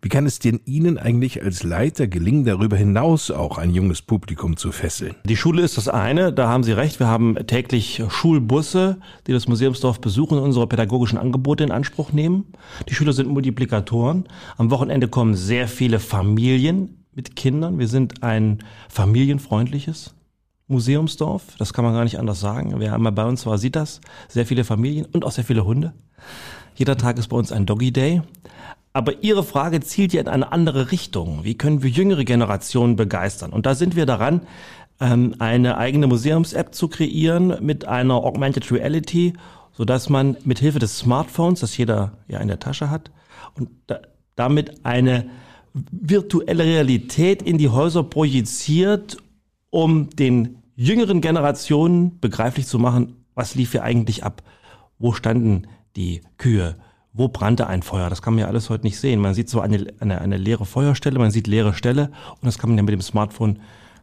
Wie 0.03 0.09
kann 0.09 0.25
es 0.25 0.39
denn 0.39 0.59
Ihnen 0.65 0.97
eigentlich 0.97 1.43
als 1.43 1.61
Leiter 1.61 2.07
gelingen, 2.07 2.43
darüber 2.43 2.75
hinaus 2.75 3.29
auch 3.29 3.59
ein 3.59 3.69
junges 3.69 4.01
Publikum 4.01 4.57
zu 4.57 4.71
fesseln? 4.71 5.13
Die 5.25 5.37
Schule 5.37 5.61
ist 5.61 5.77
das 5.77 5.87
eine, 5.87 6.33
da 6.33 6.49
haben 6.49 6.63
Sie 6.63 6.71
recht. 6.71 6.99
Wir 6.99 7.07
haben 7.07 7.35
täglich 7.45 8.01
Schulbusse, 8.09 8.97
die 9.27 9.31
das 9.31 9.47
Museumsdorf 9.47 10.01
besuchen 10.01 10.39
und 10.39 10.43
unsere 10.43 10.65
pädagogischen 10.65 11.19
Angebote 11.19 11.63
in 11.63 11.71
Anspruch 11.71 12.13
nehmen. 12.13 12.45
Die 12.89 12.95
Schüler 12.95 13.13
sind 13.13 13.29
Multiplikatoren. 13.29 14.25
Am 14.57 14.71
Wochenende 14.71 15.07
kommen 15.07 15.35
sehr 15.35 15.67
viele 15.67 15.99
Familien 15.99 17.05
mit 17.13 17.35
Kindern. 17.35 17.77
Wir 17.77 17.87
sind 17.87 18.23
ein 18.23 18.63
familienfreundliches 18.89 20.15
Museumsdorf. 20.67 21.43
Das 21.59 21.73
kann 21.73 21.85
man 21.85 21.93
gar 21.93 22.05
nicht 22.05 22.17
anders 22.17 22.39
sagen. 22.39 22.73
Wer 22.77 22.95
einmal 22.95 23.11
bei 23.11 23.25
uns 23.25 23.45
war, 23.45 23.59
sieht 23.59 23.75
das. 23.75 24.01
Sehr 24.29 24.47
viele 24.47 24.63
Familien 24.63 25.05
und 25.05 25.25
auch 25.25 25.31
sehr 25.31 25.43
viele 25.43 25.63
Hunde. 25.63 25.93
Jeder 26.73 26.97
Tag 26.97 27.19
ist 27.19 27.27
bei 27.27 27.37
uns 27.37 27.51
ein 27.51 27.67
Doggy 27.67 27.91
Day. 27.91 28.23
Aber 28.93 29.23
Ihre 29.23 29.43
Frage 29.43 29.79
zielt 29.79 30.13
ja 30.13 30.21
in 30.21 30.27
eine 30.27 30.51
andere 30.51 30.91
Richtung. 30.91 31.43
Wie 31.43 31.57
können 31.57 31.81
wir 31.81 31.89
jüngere 31.89 32.25
Generationen 32.25 32.95
begeistern? 32.95 33.53
Und 33.53 33.65
da 33.65 33.73
sind 33.75 33.95
wir 33.95 34.05
daran, 34.05 34.41
ähm, 34.99 35.35
eine 35.39 35.77
eigene 35.77 36.07
Museums-App 36.07 36.75
zu 36.75 36.87
kreieren 36.87 37.57
mit 37.61 37.87
einer 37.87 38.15
Augmented 38.15 38.71
Reality, 38.71 39.33
so 39.71 39.85
dass 39.85 40.09
man 40.09 40.37
mit 40.43 40.59
Hilfe 40.59 40.79
des 40.79 40.97
Smartphones, 40.97 41.61
das 41.61 41.77
jeder 41.77 42.17
ja 42.27 42.39
in 42.39 42.49
der 42.49 42.59
Tasche 42.59 42.89
hat, 42.89 43.11
und 43.55 43.69
damit 44.35 44.85
eine 44.85 45.29
virtuelle 45.73 46.65
Realität 46.65 47.41
in 47.41 47.57
die 47.57 47.69
Häuser 47.69 48.03
projiziert, 48.03 49.17
um 49.69 50.09
den 50.09 50.57
jüngeren 50.75 51.21
Generationen 51.21 52.19
begreiflich 52.19 52.67
zu 52.67 52.77
machen, 52.77 53.25
was 53.35 53.55
lief 53.55 53.71
hier 53.71 53.83
eigentlich 53.83 54.23
ab? 54.23 54.43
Wo 54.99 55.13
standen 55.13 55.67
die 55.95 56.21
Kühe? 56.37 56.75
Wo 57.13 57.27
brannte 57.27 57.67
ein 57.67 57.83
Feuer. 57.83 58.09
Das 58.09 58.21
kann 58.21 58.33
man 58.33 58.41
ja 58.41 58.47
alles 58.47 58.69
heute 58.69 58.83
nicht 58.83 58.99
sehen. 58.99 59.19
Man 59.19 59.33
sieht 59.33 59.49
so 59.49 59.59
eine, 59.59 59.87
eine, 59.99 60.21
eine 60.21 60.37
leere 60.37 60.65
Feuerstelle, 60.65 61.19
man 61.19 61.31
sieht 61.31 61.47
leere 61.47 61.73
Stelle 61.73 62.11
und 62.35 62.45
das 62.45 62.57
kann 62.57 62.69
man 62.69 62.77
ja 62.77 62.83
mit 62.83 62.93
dem 62.93 63.01
Smartphone 63.01 63.59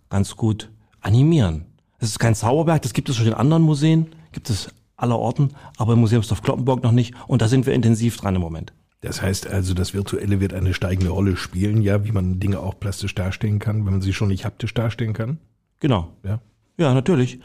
ganz 0.09 0.37
gut 0.37 0.71
animieren. 1.01 1.67
Es 1.99 2.11
ist 2.11 2.19
kein 2.19 2.35
Zauberberg, 2.35 2.83
das 2.83 2.93
gibt 2.93 3.09
es 3.09 3.17
schon 3.17 3.27
in 3.27 3.35
anderen 3.35 3.63
Museen, 3.63 4.09
gibt 4.33 4.51
es 4.51 4.69
aller 4.97 5.19
Orten, 5.19 5.51
aber 5.77 5.95
im 5.95 6.01
Museumsdorf 6.01 6.43
Kloppenburg 6.43 6.83
noch 6.83 6.93
nicht 6.93 7.15
und 7.27 7.43
da 7.43 7.49
sind 7.49 7.67
wir 7.67 7.73
intensiv 7.73 8.17
dran 8.17 8.35
im 8.35 8.41
Moment. 8.41 8.73
Das 9.01 9.23
heißt 9.23 9.47
also, 9.47 9.75
das 9.75 9.95
Virtuelle 9.95 10.41
wird 10.41 10.53
eine 10.53 10.75
steigende 10.75 11.11
Rolle 11.11 11.37
spielen, 11.37 11.83
ja, 11.83 12.05
wie 12.05 12.13
man 12.13 12.41
Dinge 12.41 12.59
auch 12.59 12.79
plastisch 12.79 13.15
darstellen 13.15 13.61
kann, 13.61 13.87
wenn 13.87 13.93
man 13.93 14.03
sie 14.03 14.13
schon 14.13 14.29
nicht 14.29 14.45
haptisch 14.45 14.75
darstellen 14.75 15.13
kann? 15.13 15.39
Genau. 15.79 16.09
Ja. 16.25 16.41
Ja, 16.79 16.95
natürlich. 16.95 17.41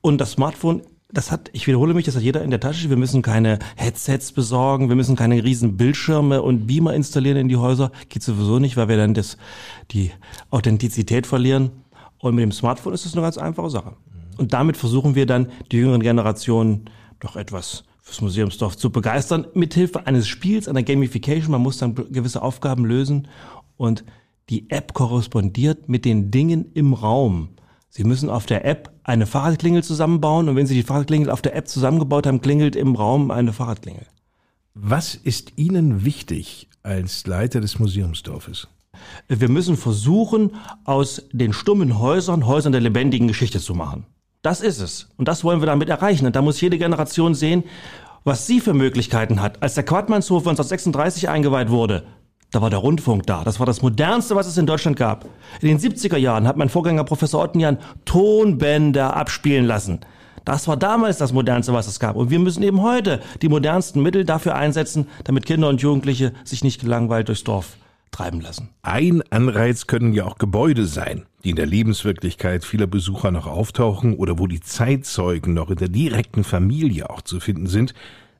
Und 0.00 0.18
das 0.18 0.32
Smartphone 0.32 0.82
das 1.10 1.30
hat, 1.32 1.48
ich 1.54 1.66
wiederhole 1.66 1.94
mich, 1.94 2.04
das 2.04 2.16
hat 2.16 2.22
jeder 2.22 2.42
in 2.42 2.50
der 2.50 2.60
Tasche. 2.60 2.90
Wir 2.90 2.98
müssen 2.98 3.22
keine 3.22 3.58
Headsets 3.76 4.32
besorgen, 4.32 4.90
wir 4.90 4.96
müssen 4.96 5.16
keine 5.16 5.42
riesen 5.42 5.76
Bildschirme 5.78 6.42
und 6.42 6.66
Beamer 6.66 6.94
installieren 6.94 7.38
in 7.38 7.48
die 7.48 7.56
Häuser. 7.56 7.92
Geht 8.10 8.22
sowieso 8.22 8.58
nicht, 8.58 8.76
weil 8.76 8.88
wir 8.88 8.98
dann 8.98 9.14
das, 9.14 9.38
die 9.90 10.10
Authentizität 10.50 11.26
verlieren. 11.26 11.70
Und 12.18 12.34
mit 12.34 12.42
dem 12.42 12.52
Smartphone 12.52 12.92
ist 12.92 13.06
es 13.06 13.14
eine 13.14 13.22
ganz 13.22 13.38
einfache 13.38 13.70
Sache. 13.70 13.96
Und 14.36 14.52
damit 14.52 14.76
versuchen 14.76 15.14
wir 15.14 15.24
dann, 15.24 15.50
die 15.72 15.78
jüngeren 15.78 16.02
Generationen 16.02 16.90
doch 17.20 17.36
etwas 17.36 17.84
fürs 18.02 18.20
Museumsdorf 18.20 18.76
zu 18.76 18.90
begeistern, 18.90 19.46
mithilfe 19.54 20.06
eines 20.06 20.28
Spiels, 20.28 20.68
einer 20.68 20.82
Gamification. 20.82 21.52
Man 21.52 21.62
muss 21.62 21.78
dann 21.78 21.94
gewisse 21.94 22.42
Aufgaben 22.42 22.84
lösen 22.84 23.28
und 23.76 24.04
die 24.50 24.70
App 24.70 24.92
korrespondiert 24.92 25.88
mit 25.88 26.04
den 26.04 26.30
Dingen 26.30 26.70
im 26.74 26.92
Raum. 26.92 27.50
Sie 27.88 28.04
müssen 28.04 28.30
auf 28.30 28.46
der 28.46 28.64
App 28.64 28.92
eine 29.02 29.26
Fahrradklingel 29.26 29.82
zusammenbauen 29.82 30.48
und 30.48 30.56
wenn 30.56 30.66
Sie 30.66 30.74
die 30.74 30.82
Fahrradklingel 30.82 31.30
auf 31.30 31.42
der 31.42 31.56
App 31.56 31.68
zusammengebaut 31.68 32.26
haben, 32.26 32.40
klingelt 32.40 32.76
im 32.76 32.94
Raum 32.94 33.30
eine 33.30 33.52
Fahrradklingel. 33.52 34.06
Was 34.74 35.14
ist 35.14 35.52
Ihnen 35.56 36.04
wichtig 36.04 36.68
als 36.82 37.26
Leiter 37.26 37.60
des 37.60 37.78
Museumsdorfes? 37.78 38.68
Wir 39.28 39.48
müssen 39.48 39.76
versuchen, 39.76 40.52
aus 40.84 41.22
den 41.32 41.52
stummen 41.52 41.98
Häusern 41.98 42.46
Häusern 42.46 42.72
der 42.72 42.80
lebendigen 42.80 43.28
Geschichte 43.28 43.60
zu 43.60 43.74
machen. 43.74 44.06
Das 44.42 44.60
ist 44.60 44.80
es. 44.80 45.08
Und 45.16 45.28
das 45.28 45.44
wollen 45.44 45.60
wir 45.60 45.66
damit 45.66 45.88
erreichen. 45.88 46.26
Und 46.26 46.36
da 46.36 46.42
muss 46.42 46.60
jede 46.60 46.78
Generation 46.78 47.34
sehen, 47.34 47.64
was 48.24 48.46
sie 48.46 48.60
für 48.60 48.74
Möglichkeiten 48.74 49.40
hat. 49.40 49.62
Als 49.62 49.74
der 49.74 49.84
Quadmannshof 49.84 50.42
1936 50.46 51.28
eingeweiht 51.28 51.70
wurde, 51.70 52.04
da 52.50 52.62
war 52.62 52.70
der 52.70 52.78
Rundfunk 52.78 53.26
da. 53.26 53.44
Das 53.44 53.58
war 53.58 53.66
das 53.66 53.82
modernste, 53.82 54.34
was 54.34 54.46
es 54.46 54.56
in 54.56 54.66
Deutschland 54.66 54.96
gab. 54.96 55.26
In 55.60 55.68
den 55.68 55.78
70er 55.78 56.16
Jahren 56.16 56.46
hat 56.46 56.56
mein 56.56 56.70
Vorgänger 56.70 57.04
Professor 57.04 57.42
Ottenjan 57.42 57.78
Tonbänder 58.04 59.14
abspielen 59.14 59.66
lassen. 59.66 60.00
Das 60.44 60.66
war 60.66 60.78
damals 60.78 61.18
das 61.18 61.34
modernste, 61.34 61.74
was 61.74 61.86
es 61.88 62.00
gab. 62.00 62.16
Und 62.16 62.30
wir 62.30 62.38
müssen 62.38 62.62
eben 62.62 62.80
heute 62.80 63.20
die 63.42 63.50
modernsten 63.50 64.02
Mittel 64.02 64.24
dafür 64.24 64.54
einsetzen, 64.54 65.06
damit 65.24 65.44
Kinder 65.44 65.68
und 65.68 65.82
Jugendliche 65.82 66.32
sich 66.42 66.64
nicht 66.64 66.80
gelangweilt 66.80 67.28
durchs 67.28 67.44
Dorf 67.44 67.76
treiben 68.10 68.40
lassen. 68.40 68.70
Ein 68.80 69.22
Anreiz 69.28 69.86
können 69.86 70.14
ja 70.14 70.24
auch 70.24 70.38
Gebäude 70.38 70.86
sein, 70.86 71.26
die 71.44 71.50
in 71.50 71.56
der 71.56 71.66
Lebenswirklichkeit 71.66 72.64
vieler 72.64 72.86
Besucher 72.86 73.30
noch 73.30 73.46
auftauchen 73.46 74.16
oder 74.16 74.38
wo 74.38 74.46
die 74.46 74.60
Zeitzeugen 74.60 75.52
noch 75.52 75.68
in 75.68 75.76
der 75.76 75.88
direkten 75.88 76.44
Familie 76.44 77.10
auch 77.10 77.20
zu 77.20 77.40
finden 77.40 77.66
sind 77.66 77.92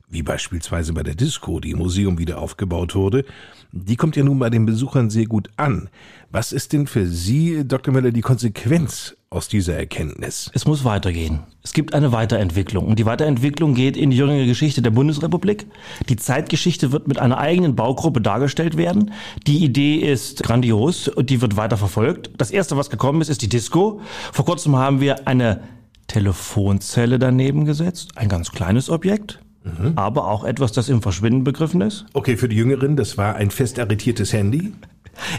wie 0.09 0.23
beispielsweise 0.23 0.93
bei 0.93 1.03
der 1.03 1.15
Disco, 1.15 1.59
die 1.59 1.71
im 1.71 1.77
Museum 1.77 2.17
wieder 2.17 2.39
aufgebaut 2.39 2.95
wurde, 2.95 3.25
die 3.71 3.95
kommt 3.95 4.15
ja 4.15 4.23
nun 4.23 4.39
bei 4.39 4.49
den 4.49 4.65
Besuchern 4.65 5.11
sehr 5.11 5.25
gut 5.25 5.49
an. 5.55 5.89
Was 6.31 6.51
ist 6.51 6.73
denn 6.73 6.87
für 6.87 7.05
Sie, 7.05 7.63
Dr. 7.67 7.93
Müller, 7.93 8.11
die 8.11 8.21
Konsequenz 8.21 9.15
aus 9.29 9.47
dieser 9.47 9.75
Erkenntnis? 9.75 10.49
Es 10.55 10.65
muss 10.65 10.83
weitergehen. 10.83 11.41
Es 11.61 11.73
gibt 11.73 11.93
eine 11.93 12.11
Weiterentwicklung. 12.11 12.87
Und 12.87 12.97
die 12.97 13.05
Weiterentwicklung 13.05 13.75
geht 13.75 13.95
in 13.95 14.09
die 14.09 14.17
jüngere 14.17 14.47
Geschichte 14.47 14.81
der 14.81 14.89
Bundesrepublik. 14.89 15.67
Die 16.07 16.15
Zeitgeschichte 16.15 16.91
wird 16.91 17.07
mit 17.07 17.19
einer 17.19 17.37
eigenen 17.37 17.75
Baugruppe 17.75 18.21
dargestellt 18.21 18.77
werden. 18.77 19.11
Die 19.45 19.63
Idee 19.63 19.97
ist 19.97 20.41
grandios 20.41 21.07
und 21.07 21.29
die 21.29 21.41
wird 21.41 21.55
weiter 21.55 21.77
verfolgt. 21.77 22.31
Das 22.37 22.49
erste, 22.49 22.75
was 22.75 22.89
gekommen 22.89 23.21
ist, 23.21 23.29
ist 23.29 23.43
die 23.43 23.49
Disco. 23.49 24.01
Vor 24.33 24.45
kurzem 24.45 24.75
haben 24.75 24.99
wir 25.01 25.27
eine 25.27 25.61
Telefonzelle 26.07 27.19
daneben 27.19 27.65
gesetzt. 27.65 28.13
Ein 28.15 28.29
ganz 28.29 28.51
kleines 28.51 28.89
Objekt 28.89 29.39
Mhm. 29.63 29.93
Aber 29.95 30.27
auch 30.27 30.43
etwas, 30.43 30.71
das 30.71 30.89
im 30.89 31.01
Verschwinden 31.01 31.43
begriffen 31.43 31.81
ist. 31.81 32.05
Okay, 32.13 32.37
für 32.37 32.49
die 32.49 32.55
Jüngeren, 32.55 32.95
das 32.95 33.17
war 33.17 33.35
ein 33.35 33.51
fest 33.51 33.79
arretiertes 33.79 34.33
Handy. 34.33 34.73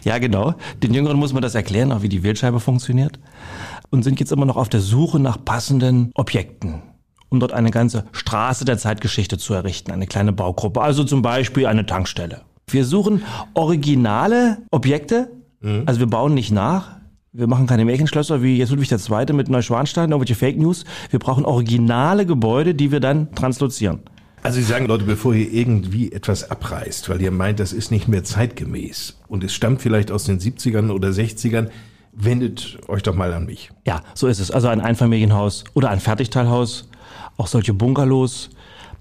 Ja, 0.05 0.19
genau. 0.19 0.57
Den 0.83 0.93
Jüngeren 0.93 1.17
muss 1.17 1.33
man 1.33 1.41
das 1.41 1.55
erklären, 1.55 1.91
auch 1.91 2.03
wie 2.03 2.11
die 2.11 2.23
Wählscheibe 2.23 2.61
funktioniert. 2.61 3.19
Und 3.89 4.03
sind 4.03 4.21
jetzt 4.21 4.31
immer 4.31 4.45
noch 4.45 4.57
auf 4.57 4.69
der 4.69 4.81
Suche 4.81 5.19
nach 5.19 5.43
passenden 5.43 6.11
Objekten, 6.15 6.83
um 7.31 7.41
dort 7.41 7.55
eine 7.55 7.71
ganze 7.71 8.05
Straße 8.13 8.67
der 8.67 8.77
Zeitgeschichte 8.77 9.39
zu 9.39 9.55
errichten, 9.55 9.91
eine 9.91 10.07
kleine 10.07 10.33
Baugruppe. 10.33 10.83
Also 10.83 11.05
zum 11.05 11.23
Beispiel 11.23 11.65
eine 11.65 11.87
Tankstelle. 11.87 12.43
Wir 12.69 12.85
suchen 12.85 13.23
originale 13.55 14.59
Objekte. 14.71 15.31
Mhm. 15.61 15.85
Also 15.87 16.01
wir 16.01 16.09
bauen 16.09 16.35
nicht 16.35 16.53
nach, 16.53 17.00
Wir 17.33 17.47
machen 17.47 17.69
keine 17.69 17.85
Märchenschlösser 17.85 18.43
wie 18.43 18.59
jetzt 18.59 18.71
Ludwig 18.71 18.91
II. 18.91 19.33
mit 19.35 19.49
Neuschwanstein, 19.49 20.11
irgendwelche 20.11 20.35
Fake 20.35 20.59
News. 20.59 20.85
Wir 21.11 21.21
brauchen 21.21 21.45
originale 21.45 22.27
Gebäude, 22.27 22.75
die 22.75 22.91
wir 22.91 22.99
dann 22.99 23.33
translozieren. 23.37 24.01
Also 24.43 24.57
Sie 24.57 24.65
sagen, 24.65 24.87
Leute, 24.87 25.05
bevor 25.05 25.33
ihr 25.33 25.53
irgendwie 25.53 26.11
etwas 26.11 26.51
abreißt, 26.51 27.09
weil 27.09 27.23
ihr 27.23 27.31
meint, 27.31 27.61
das 27.61 27.73
ist 27.73 27.93
nicht 27.93 28.09
mehr 28.09 28.25
zeitgemäß 28.25 29.21
und 29.29 29.45
es 29.45 29.55
stammt 29.55 29.81
vielleicht 29.81 30.11
aus 30.11 30.25
den 30.25 30.41
70ern 30.41 30.91
oder 30.91 31.11
60ern, 31.11 31.69
wendet 32.11 32.79
euch 32.89 33.05
doch 33.05 33.15
mal 33.15 33.33
an 33.33 33.47
mich. 33.47 33.71
Ja, 33.87 34.03
so 34.15 34.27
ist 34.27 34.41
es. 34.41 34.51
Also 34.51 34.67
ein 34.67 34.81
Einfamilienhaus 34.81 35.63
oder 35.75 35.91
ein 35.91 36.01
Fertigteilhaus, 36.01 36.89
auch 37.37 37.47
solche 37.47 37.75
Bungalows. 37.75 38.51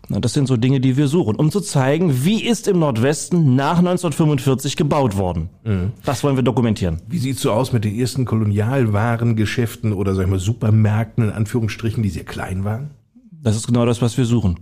Das 0.07 0.33
sind 0.33 0.47
so 0.47 0.57
Dinge, 0.57 0.79
die 0.79 0.97
wir 0.97 1.07
suchen, 1.07 1.35
um 1.35 1.51
zu 1.51 1.61
zeigen, 1.61 2.25
wie 2.25 2.43
ist 2.43 2.67
im 2.67 2.79
Nordwesten 2.79 3.55
nach 3.55 3.77
1945 3.77 4.75
gebaut 4.75 5.17
worden. 5.17 5.49
Mhm. 5.63 5.91
Das 6.03 6.23
wollen 6.23 6.35
wir 6.35 6.43
dokumentieren. 6.43 7.01
Wie 7.07 7.19
sieht's 7.19 7.41
so 7.41 7.51
aus 7.51 7.73
mit 7.73 7.85
den 7.85 7.95
ersten 7.95 8.25
Kolonialwarengeschäften 8.25 9.93
oder 9.93 10.15
sag 10.15 10.23
ich 10.23 10.29
mal 10.29 10.39
Supermärkten 10.39 11.25
in 11.25 11.31
Anführungsstrichen, 11.31 12.01
die 12.01 12.09
sehr 12.09 12.25
klein 12.25 12.63
waren? 12.63 12.91
Das 13.31 13.55
ist 13.55 13.67
genau 13.67 13.85
das, 13.85 14.01
was 14.01 14.17
wir 14.17 14.25
suchen. 14.25 14.59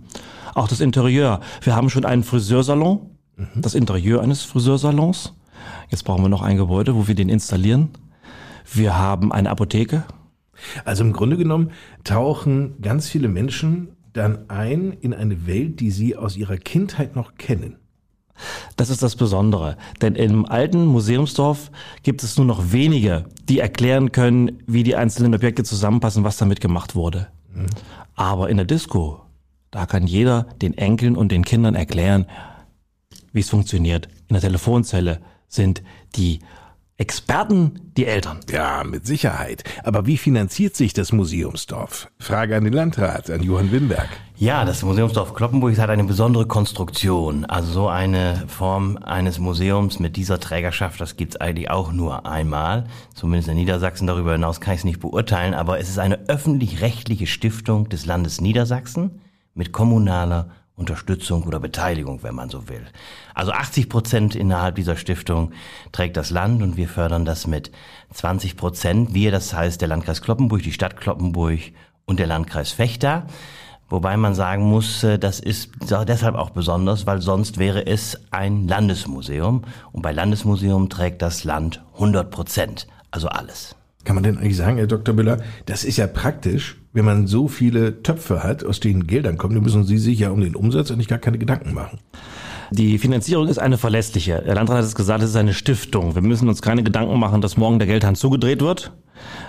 Auch 0.54 0.68
das 0.68 0.80
Interieur. 0.80 1.40
Wir 1.62 1.74
haben 1.74 1.88
schon 1.88 2.04
einen 2.04 2.24
Friseursalon, 2.24 3.00
mhm. 3.36 3.46
das 3.56 3.74
Interieur 3.74 4.20
eines 4.20 4.42
Friseursalons. 4.42 5.34
Jetzt 5.88 6.04
brauchen 6.04 6.22
wir 6.22 6.28
noch 6.28 6.42
ein 6.42 6.58
Gebäude, 6.58 6.94
wo 6.94 7.08
wir 7.08 7.14
den 7.14 7.30
installieren. 7.30 7.88
Wir 8.70 8.98
haben 8.98 9.32
eine 9.32 9.48
Apotheke. 9.48 10.04
Also 10.84 11.04
im 11.04 11.12
Grunde 11.12 11.36
genommen 11.36 11.70
tauchen 12.04 12.80
ganz 12.82 13.08
viele 13.08 13.28
Menschen 13.28 13.88
dann 14.18 14.50
ein 14.50 14.92
in 15.00 15.14
eine 15.14 15.46
Welt, 15.46 15.80
die 15.80 15.90
sie 15.90 16.16
aus 16.16 16.36
ihrer 16.36 16.56
Kindheit 16.56 17.16
noch 17.16 17.36
kennen. 17.36 17.76
Das 18.76 18.90
ist 18.90 19.02
das 19.02 19.16
Besondere, 19.16 19.76
denn 20.00 20.14
im 20.14 20.46
alten 20.46 20.86
Museumsdorf 20.86 21.70
gibt 22.02 22.22
es 22.22 22.36
nur 22.36 22.46
noch 22.46 22.72
wenige, 22.72 23.24
die 23.48 23.58
erklären 23.58 24.12
können, 24.12 24.62
wie 24.66 24.84
die 24.84 24.94
einzelnen 24.94 25.34
Objekte 25.34 25.64
zusammenpassen, 25.64 26.22
was 26.22 26.36
damit 26.36 26.60
gemacht 26.60 26.94
wurde. 26.94 27.28
Mhm. 27.52 27.66
Aber 28.14 28.48
in 28.48 28.56
der 28.56 28.66
Disco, 28.66 29.22
da 29.70 29.86
kann 29.86 30.06
jeder 30.06 30.46
den 30.62 30.76
Enkeln 30.78 31.16
und 31.16 31.32
den 31.32 31.44
Kindern 31.44 31.74
erklären, 31.74 32.26
wie 33.32 33.40
es 33.40 33.50
funktioniert. 33.50 34.08
In 34.28 34.34
der 34.34 34.42
Telefonzelle 34.42 35.20
sind 35.48 35.82
die 36.14 36.40
Experten 37.00 37.92
die 37.96 38.06
Eltern. 38.06 38.40
Ja, 38.50 38.82
mit 38.82 39.06
Sicherheit. 39.06 39.62
Aber 39.84 40.06
wie 40.06 40.16
finanziert 40.16 40.74
sich 40.74 40.94
das 40.94 41.12
Museumsdorf? 41.12 42.10
Frage 42.18 42.56
an 42.56 42.64
den 42.64 42.72
Landrat, 42.72 43.30
an 43.30 43.40
Johann 43.44 43.70
Wimberg. 43.70 44.08
Ja, 44.36 44.64
das 44.64 44.82
Museumsdorf 44.82 45.32
Kloppenburg 45.32 45.78
hat 45.78 45.90
eine 45.90 46.02
besondere 46.02 46.46
Konstruktion. 46.46 47.44
Also 47.44 47.70
so 47.70 47.88
eine 47.88 48.42
Form 48.48 48.96
eines 48.96 49.38
Museums 49.38 50.00
mit 50.00 50.16
dieser 50.16 50.40
Trägerschaft, 50.40 51.00
das 51.00 51.16
gibt's 51.16 51.36
eigentlich 51.36 51.70
auch 51.70 51.92
nur 51.92 52.26
einmal. 52.26 52.88
Zumindest 53.14 53.48
in 53.48 53.54
Niedersachsen. 53.54 54.08
Darüber 54.08 54.32
hinaus 54.32 54.60
kann 54.60 54.74
ich 54.74 54.80
es 54.80 54.84
nicht 54.84 54.98
beurteilen. 54.98 55.54
Aber 55.54 55.78
es 55.78 55.88
ist 55.88 56.00
eine 56.00 56.28
öffentlich-rechtliche 56.28 57.28
Stiftung 57.28 57.88
des 57.88 58.06
Landes 58.06 58.40
Niedersachsen 58.40 59.20
mit 59.54 59.70
kommunaler 59.70 60.50
Unterstützung 60.78 61.42
oder 61.42 61.60
Beteiligung, 61.60 62.22
wenn 62.22 62.34
man 62.34 62.48
so 62.48 62.68
will. 62.68 62.86
Also 63.34 63.52
80 63.52 63.88
Prozent 63.88 64.34
innerhalb 64.34 64.76
dieser 64.76 64.96
Stiftung 64.96 65.52
trägt 65.92 66.16
das 66.16 66.30
Land 66.30 66.62
und 66.62 66.76
wir 66.76 66.88
fördern 66.88 67.24
das 67.24 67.46
mit 67.46 67.70
20 68.14 68.56
Prozent. 68.56 69.12
Wir, 69.12 69.30
das 69.30 69.52
heißt 69.52 69.80
der 69.80 69.88
Landkreis 69.88 70.22
Kloppenburg, 70.22 70.62
die 70.62 70.72
Stadt 70.72 70.96
Kloppenburg 70.96 71.60
und 72.06 72.20
der 72.20 72.26
Landkreis 72.26 72.70
Fechter. 72.70 73.26
Wobei 73.90 74.16
man 74.16 74.34
sagen 74.34 74.64
muss, 74.64 75.02
äh, 75.02 75.18
das 75.18 75.40
ist 75.40 75.70
deshalb 75.80 76.34
auch 76.34 76.50
besonders, 76.50 77.06
weil 77.06 77.22
sonst 77.22 77.58
wäre 77.58 77.86
es 77.86 78.20
ein 78.30 78.68
Landesmuseum. 78.68 79.62
Und 79.92 80.02
bei 80.02 80.12
Landesmuseum 80.12 80.88
trägt 80.90 81.22
das 81.22 81.44
Land 81.44 81.82
100 81.94 82.30
Prozent, 82.30 82.86
also 83.10 83.28
alles. 83.28 83.77
Kann 84.08 84.14
man 84.14 84.24
denn 84.24 84.38
eigentlich 84.38 84.56
sagen, 84.56 84.78
Herr 84.78 84.86
Dr. 84.86 85.14
Müller, 85.14 85.36
das 85.66 85.84
ist 85.84 85.98
ja 85.98 86.06
praktisch, 86.06 86.78
wenn 86.94 87.04
man 87.04 87.26
so 87.26 87.46
viele 87.46 88.02
Töpfe 88.02 88.42
hat, 88.42 88.64
aus 88.64 88.80
denen 88.80 89.06
Geldern 89.06 89.36
kommen, 89.36 89.54
dann 89.54 89.62
müssen 89.62 89.84
Sie 89.84 89.98
sich 89.98 90.20
ja 90.20 90.30
um 90.30 90.40
den 90.40 90.56
Umsatz 90.56 90.90
eigentlich 90.90 91.08
gar 91.08 91.18
keine 91.18 91.36
Gedanken 91.36 91.74
machen. 91.74 91.98
Die 92.70 92.96
Finanzierung 92.96 93.48
ist 93.48 93.58
eine 93.58 93.76
verlässliche. 93.76 94.42
Der 94.46 94.54
Landrat 94.54 94.78
hat 94.78 94.84
es 94.86 94.94
gesagt, 94.94 95.22
es 95.22 95.28
ist 95.28 95.36
eine 95.36 95.52
Stiftung. 95.52 96.14
Wir 96.14 96.22
müssen 96.22 96.48
uns 96.48 96.62
keine 96.62 96.82
Gedanken 96.82 97.20
machen, 97.20 97.42
dass 97.42 97.58
morgen 97.58 97.78
der 97.78 97.86
Geldhahn 97.86 98.14
zugedreht 98.14 98.62
wird. 98.62 98.92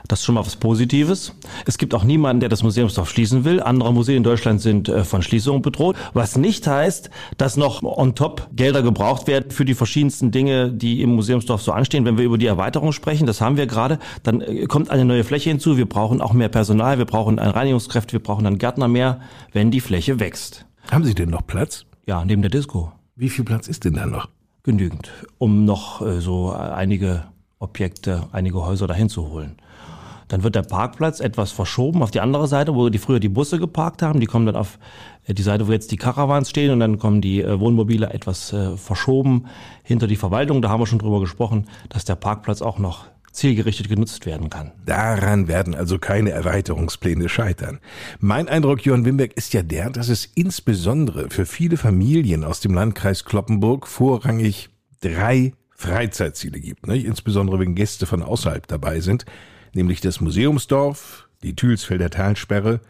Das 0.08 0.20
ist 0.20 0.26
schon 0.26 0.36
mal 0.36 0.46
was 0.46 0.56
Positives. 0.56 1.34
Es 1.66 1.78
gibt 1.78 1.94
auch 1.94 2.04
niemanden, 2.04 2.40
der 2.40 2.50
das 2.50 2.64
Museumsdorf 2.64 3.10
schließen 3.10 3.46
will. 3.46 3.62
Andere 3.62 3.94
Museen 3.94 4.18
in 4.18 4.24
Deutschland 4.24 4.62
sind 4.62 4.90
äh, 4.90 5.04
von 5.04 5.22
Schließung 5.22 5.62
bedroht. 5.62 5.96
Was 6.14 6.38
nicht 6.38 6.68
heißt, 6.68 7.10
dass 7.38 7.58
noch 7.58 7.84
on 7.84 8.16
top 8.16 8.50
Gelder 8.54 8.82
gebraucht 8.82 9.28
werden 9.28 9.52
für 9.52 9.66
die 9.66 9.74
verschiedensten 9.74 10.32
Dinge, 10.32 10.72
die 10.72 11.02
im 11.02 11.16
Museumsdorf 11.16 11.62
so 11.62 11.72
anstehen. 11.72 12.06
Wenn 12.06 12.18
wir 12.18 12.26
über 12.26 12.38
die 12.38 12.48
Erweiterung 12.48 12.92
sprechen, 12.92 13.28
das 13.28 13.42
haben 13.42 13.58
wir 13.58 13.68
gerade, 13.68 14.00
dann 14.24 14.42
äh, 14.42 14.66
kommt 14.66 14.90
eine 14.90 15.06
neue 15.06 15.24
Fläche 15.24 15.50
hinzu. 15.50 15.78
Wir 15.78 15.88
brauchen 15.88 16.22
auch 16.22 16.34
mehr 16.34 16.50
Personal, 16.50 16.98
wir 16.98 17.06
brauchen 17.06 17.40
ein 17.40 17.50
Reinigungskräfte, 17.50 18.14
wir 18.14 18.24
brauchen 18.24 18.46
einen 18.46 18.58
Gärtner 18.58 18.88
mehr, 18.88 19.22
wenn 19.52 19.72
die 19.72 19.82
Fläche 19.82 20.20
wächst. 20.20 20.66
Haben 20.92 21.04
Sie 21.04 21.14
denn 21.14 21.30
noch 21.30 21.46
Platz? 21.46 21.86
Ja, 22.08 22.26
neben 22.26 22.42
der 22.42 22.52
Disco. 22.52 22.92
Wie 23.16 23.30
viel 23.30 23.46
Platz 23.46 23.68
ist 23.68 23.86
denn 23.86 23.94
da 23.94 24.06
noch? 24.06 24.30
Genügend, 24.64 25.12
um 25.38 25.66
noch 25.66 26.02
äh, 26.02 26.22
so 26.22 26.52
einige 26.52 27.26
Objekte, 27.60 28.28
einige 28.32 28.66
Häuser 28.66 28.88
dahin 28.88 29.10
zu 29.10 29.30
holen. 29.30 29.58
Dann 30.30 30.44
wird 30.44 30.56
der 30.56 30.62
Parkplatz 30.62 31.20
etwas 31.20 31.52
verschoben 31.52 32.02
auf 32.02 32.12
die 32.12 32.22
andere 32.22 32.48
Seite, 32.48 32.74
wo 32.74 32.90
die 32.90 33.00
früher 33.00 33.20
die 33.20 33.30
Busse 33.30 33.60
geparkt 33.60 34.02
haben. 34.02 34.20
Die 34.20 34.28
kommen 34.28 34.46
dann 34.46 34.56
auf 34.56 34.80
äh, 35.26 35.34
die 35.34 35.42
Seite, 35.42 35.68
wo 35.68 35.72
jetzt 35.72 35.92
die 35.92 35.98
Caravans 35.98 36.50
stehen 36.50 36.72
und 36.72 36.80
dann 36.80 37.00
kommen 37.00 37.20
die 37.20 37.42
äh, 37.42 37.60
Wohnmobile 37.60 38.12
etwas 38.12 38.54
äh, 38.54 38.78
verschoben 38.78 39.48
hinter 39.84 40.08
die 40.08 40.16
Verwaltung. 40.16 40.62
Da 40.62 40.70
haben 40.70 40.82
wir 40.82 40.88
schon 40.88 41.00
drüber 41.00 41.20
gesprochen, 41.20 41.68
dass 41.90 42.06
der 42.06 42.16
Parkplatz 42.16 42.62
auch 42.62 42.80
noch 42.80 43.06
zielgerichtet 43.32 43.90
genutzt 43.90 44.26
werden 44.26 44.50
kann. 44.50 44.72
Daran 44.86 45.48
werden 45.48 45.76
also 45.76 46.00
keine 46.00 46.32
Erweiterungspläne 46.32 47.28
scheitern. 47.28 47.80
Mein 48.20 48.48
Eindruck, 48.48 48.86
Johann 48.86 49.06
Wimberg, 49.06 49.34
ist 49.34 49.54
ja 49.54 49.64
der, 49.64 49.90
dass 49.90 50.10
es 50.10 50.26
insbesondere 50.26 51.30
für 51.30 51.46
viele 51.46 51.78
Familien 51.78 52.44
aus 52.44 52.60
dem 52.60 52.74
Landkreis 52.74 53.26
Kloppenburg 53.26 53.88
vorrangig 53.88 54.70
drei 55.02 55.54
Freizeitziele 55.80 56.60
gibt, 56.60 56.88
nicht? 56.88 57.06
insbesondere 57.06 57.60
wenn 57.60 57.74
Gäste 57.74 58.06
von 58.06 58.22
außerhalb 58.22 58.68
dabei 58.68 59.00
sind 59.00 59.26
nämlich 59.74 60.02
das 60.02 60.22
Museumsdorf, 60.22 61.30
die 61.44 61.56
Thülsfelder 61.56 62.10
Talsperre 62.10 62.82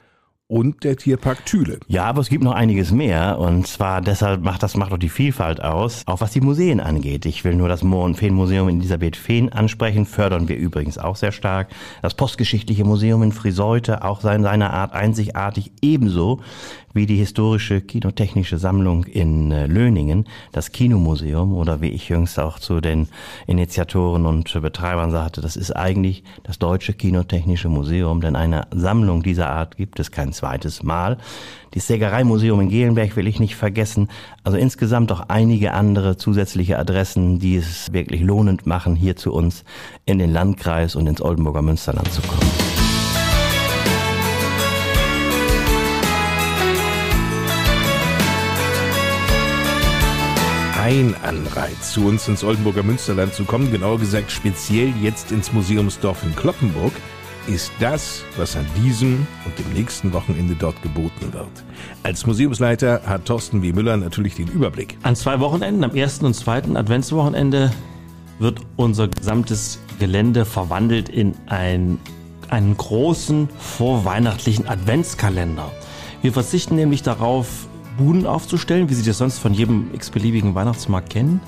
und 0.50 0.84
der 0.84 0.98
Tierpark 0.98 1.46
Thüle. 1.46 1.80
Ja, 1.88 2.06
aber 2.06 2.22
es 2.22 2.30
gibt 2.30 2.44
noch 2.44 2.54
einiges 2.54 2.92
mehr 2.92 3.38
und 3.38 3.68
zwar 3.68 4.02
deshalb 4.02 4.42
macht 4.42 4.64
das 4.64 4.76
macht 4.76 4.92
doch 4.92 4.98
die 4.98 5.10
Vielfalt 5.10 5.64
aus, 5.64 6.02
auch 6.08 6.22
was 6.22 6.32
die 6.32 6.42
Museen 6.42 6.80
angeht. 6.80 7.28
Ich 7.28 7.44
will 7.44 7.54
nur 7.54 7.70
das 7.70 7.84
Moor- 7.84 8.04
und 8.04 8.16
Feenmuseum 8.16 8.68
in 8.68 8.80
Elisabeth 8.80 9.16
Feen 9.16 9.50
ansprechen, 9.50 10.08
fördern 10.08 10.50
wir 10.50 10.58
übrigens 10.58 10.98
auch 10.98 11.16
sehr 11.16 11.32
stark. 11.32 11.70
Das 12.02 12.16
Postgeschichtliche 12.16 12.84
Museum 12.84 13.22
in 13.22 13.32
Friseute, 13.32 14.04
auch 14.04 14.24
in 14.24 14.42
seiner 14.42 14.74
Art 14.74 14.94
einzigartig, 14.94 15.72
ebenso 15.84 16.42
wie 16.94 17.06
die 17.06 17.18
historische 17.18 17.82
kinotechnische 17.82 18.58
Sammlung 18.58 19.04
in 19.04 19.52
äh, 19.52 19.68
Löningen, 19.68 20.26
das 20.52 20.72
Kinomuseum 20.72 21.54
oder 21.54 21.82
wie 21.82 21.90
ich 21.90 22.10
jüngst 22.10 22.40
auch 22.40 22.60
zu 22.60 22.82
den 22.82 23.08
Initiatoren 23.48 24.26
und 24.26 24.60
Betreibern 24.62 25.12
sagte, 25.12 25.42
das 25.42 25.56
ist 25.56 25.76
eigentlich 25.76 26.24
das 26.44 26.60
deutsche 26.60 26.94
kinotechnische 26.94 27.70
Museum, 27.70 28.22
denn 28.22 28.36
eine 28.36 28.68
Sammlung 28.72 29.24
dieser 29.24 29.50
Art 29.50 29.78
gibt 29.78 30.00
es 30.00 30.12
kein 30.12 30.34
zweites 30.40 30.84
Mal. 30.84 31.18
Die 31.74 31.80
Sägereimuseum 31.80 32.62
in 32.62 32.70
Gelenberg 32.70 33.16
will 33.16 33.28
ich 33.28 33.40
nicht 33.40 33.56
vergessen. 33.56 34.10
Also 34.44 34.58
insgesamt 34.58 35.12
auch 35.12 35.26
einige 35.28 35.74
andere 35.74 36.18
zusätzliche 36.18 36.80
Adressen, 36.80 37.40
die 37.40 37.58
es 37.58 37.92
wirklich 37.92 38.22
lohnend 38.22 38.66
machen, 38.66 38.96
hier 38.96 39.16
zu 39.16 39.34
uns 39.34 39.64
in 40.06 40.18
den 40.18 40.32
Landkreis 40.32 40.96
und 40.96 41.08
ins 41.08 41.22
Oldenburger 41.22 41.62
Münsterland 41.62 42.12
zu 42.12 42.22
kommen. 42.22 42.50
ein 50.82 51.14
Anreiz, 51.24 51.92
zu 51.92 52.08
uns 52.08 52.28
ins 52.28 52.44
Oldenburger 52.44 52.82
Münsterland 52.82 53.34
zu 53.36 53.44
kommen, 53.44 53.72
genauer 53.72 54.00
gesagt 54.00 54.32
speziell 54.32 54.92
jetzt 55.00 55.32
ins 55.32 55.54
Museumsdorf 55.54 56.24
in 56.24 56.36
Kloppenburg, 56.36 56.94
ist 57.50 57.72
das, 57.80 58.24
was 58.38 58.56
an 58.56 58.66
diesem 58.82 59.26
und 59.46 59.58
dem 59.58 59.74
nächsten 59.74 60.14
Wochenende 60.14 60.56
dort 60.56 60.82
geboten 60.84 61.34
wird. 61.34 61.50
Als 62.04 62.26
Museumsleiter 62.26 63.02
hat 63.06 63.26
Thorsten 63.26 63.62
W. 63.64 63.74
Müller 63.74 63.98
natürlich 63.98 64.36
den 64.36 64.48
Überblick. 64.48 64.98
An 65.02 65.16
zwei 65.16 65.40
Wochenenden, 65.40 65.84
am 65.84 65.96
ersten 65.96 66.26
und 66.26 66.36
zweiten 66.36 66.78
Adventswochenende, 66.78 67.72
wird 68.38 68.60
unser 68.76 69.08
gesamtes 69.08 69.80
Gelände 70.00 70.46
verwandelt 70.46 71.10
in 71.10 71.34
ein, 71.48 71.98
einen 72.50 72.78
großen 72.78 73.50
vorweihnachtlichen 73.58 74.68
Adventskalender. 74.68 75.72
Wir 76.22 76.34
verzichten 76.34 76.76
nämlich 76.76 77.04
darauf, 77.04 77.68
Buden 77.98 78.26
aufzustellen, 78.26 78.90
wie 78.90 78.94
Sie 78.94 79.04
das 79.04 79.18
sonst 79.18 79.40
von 79.40 79.54
jedem 79.54 79.94
x-beliebigen 79.94 80.56
Weihnachtsmarkt 80.56 81.10
kennen. 81.10 81.42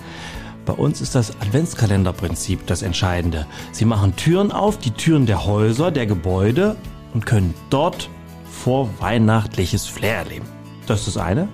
Bei 0.66 0.74
uns 0.74 1.02
ist 1.02 1.16
das 1.16 1.32
Adventskalenderprinzip 1.42 2.68
das 2.68 2.82
Entscheidende. 2.82 3.48
Sie 3.72 3.86
machen 3.86 4.16
Türen 4.16 4.52
auf, 4.52 4.78
die 4.78 4.92
Türen 4.92 5.26
der 5.26 5.46
Häuser, 5.46 5.92
der 5.92 6.06
Gebäude 6.06 6.76
und 7.14 7.26
können 7.26 7.54
dort 7.70 8.10
vorweihnachtliches 8.50 9.88
Flair 9.88 10.18
erleben. 10.18 10.46
Das 10.86 11.00
ist 11.00 11.16
das 11.16 11.18
eine. 11.18 11.48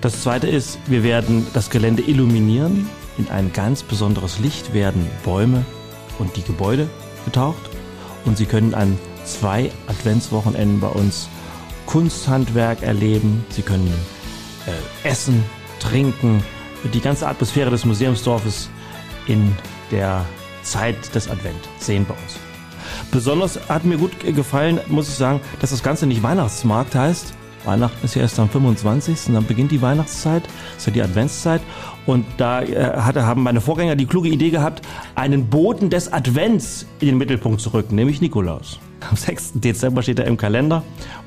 Das 0.00 0.22
zweite 0.22 0.46
ist, 0.46 0.78
wir 0.86 1.02
werden 1.02 1.46
das 1.52 1.70
Gelände 1.70 2.02
illuminieren. 2.02 2.88
In 3.18 3.28
ein 3.28 3.52
ganz 3.52 3.82
besonderes 3.82 4.38
Licht 4.38 4.72
werden 4.72 5.10
Bäume 5.24 5.64
und 6.18 6.36
die 6.36 6.42
Gebäude 6.42 6.88
getaucht 7.24 7.70
und 8.24 8.38
Sie 8.38 8.46
können 8.46 8.74
an 8.74 8.98
zwei 9.24 9.70
Adventswochenenden 9.88 10.80
bei 10.80 10.88
uns 10.88 11.28
Kunsthandwerk 11.86 12.82
erleben. 12.82 13.44
Sie 13.50 13.62
können 13.62 13.92
äh, 14.66 15.08
essen, 15.08 15.44
trinken, 15.80 16.42
die 16.84 17.00
ganze 17.00 17.26
Atmosphäre 17.26 17.70
des 17.70 17.84
Museumsdorfes 17.84 18.68
in 19.26 19.52
der 19.90 20.24
Zeit 20.62 21.14
des 21.14 21.30
Advent 21.30 21.60
sehen 21.78 22.04
bei 22.06 22.14
uns. 22.14 22.38
Besonders 23.10 23.58
hat 23.68 23.84
mir 23.84 23.96
gut 23.96 24.12
gefallen, 24.20 24.80
muss 24.88 25.08
ich 25.08 25.14
sagen, 25.14 25.40
dass 25.60 25.70
das 25.70 25.82
Ganze 25.82 26.06
nicht 26.06 26.22
Weihnachtsmarkt 26.22 26.94
heißt. 26.94 27.34
Weihnachten 27.64 28.04
ist 28.04 28.14
ja 28.14 28.22
erst 28.22 28.38
am 28.38 28.48
25. 28.48 29.34
dann 29.34 29.44
beginnt 29.44 29.72
die 29.72 29.82
Weihnachtszeit, 29.82 30.42
ist 30.76 30.86
ja 30.86 30.92
die 30.92 31.02
Adventszeit. 31.02 31.60
Und 32.06 32.24
da 32.36 32.62
äh, 32.62 32.96
hatte, 32.96 33.26
haben 33.26 33.42
meine 33.42 33.60
Vorgänger 33.60 33.96
die 33.96 34.06
kluge 34.06 34.28
Idee 34.28 34.50
gehabt, 34.50 34.82
einen 35.14 35.48
Boten 35.48 35.90
des 35.90 36.12
Advents 36.12 36.86
in 37.00 37.08
den 37.08 37.18
Mittelpunkt 37.18 37.60
zu 37.60 37.70
rücken, 37.70 37.94
nämlich 37.94 38.20
Nikolaus. 38.20 38.78
Am 39.10 39.16
6. 39.16 39.52
Dezember 39.54 40.02
steht 40.02 40.18
er 40.18 40.26
im 40.26 40.36
Kalender 40.36 40.82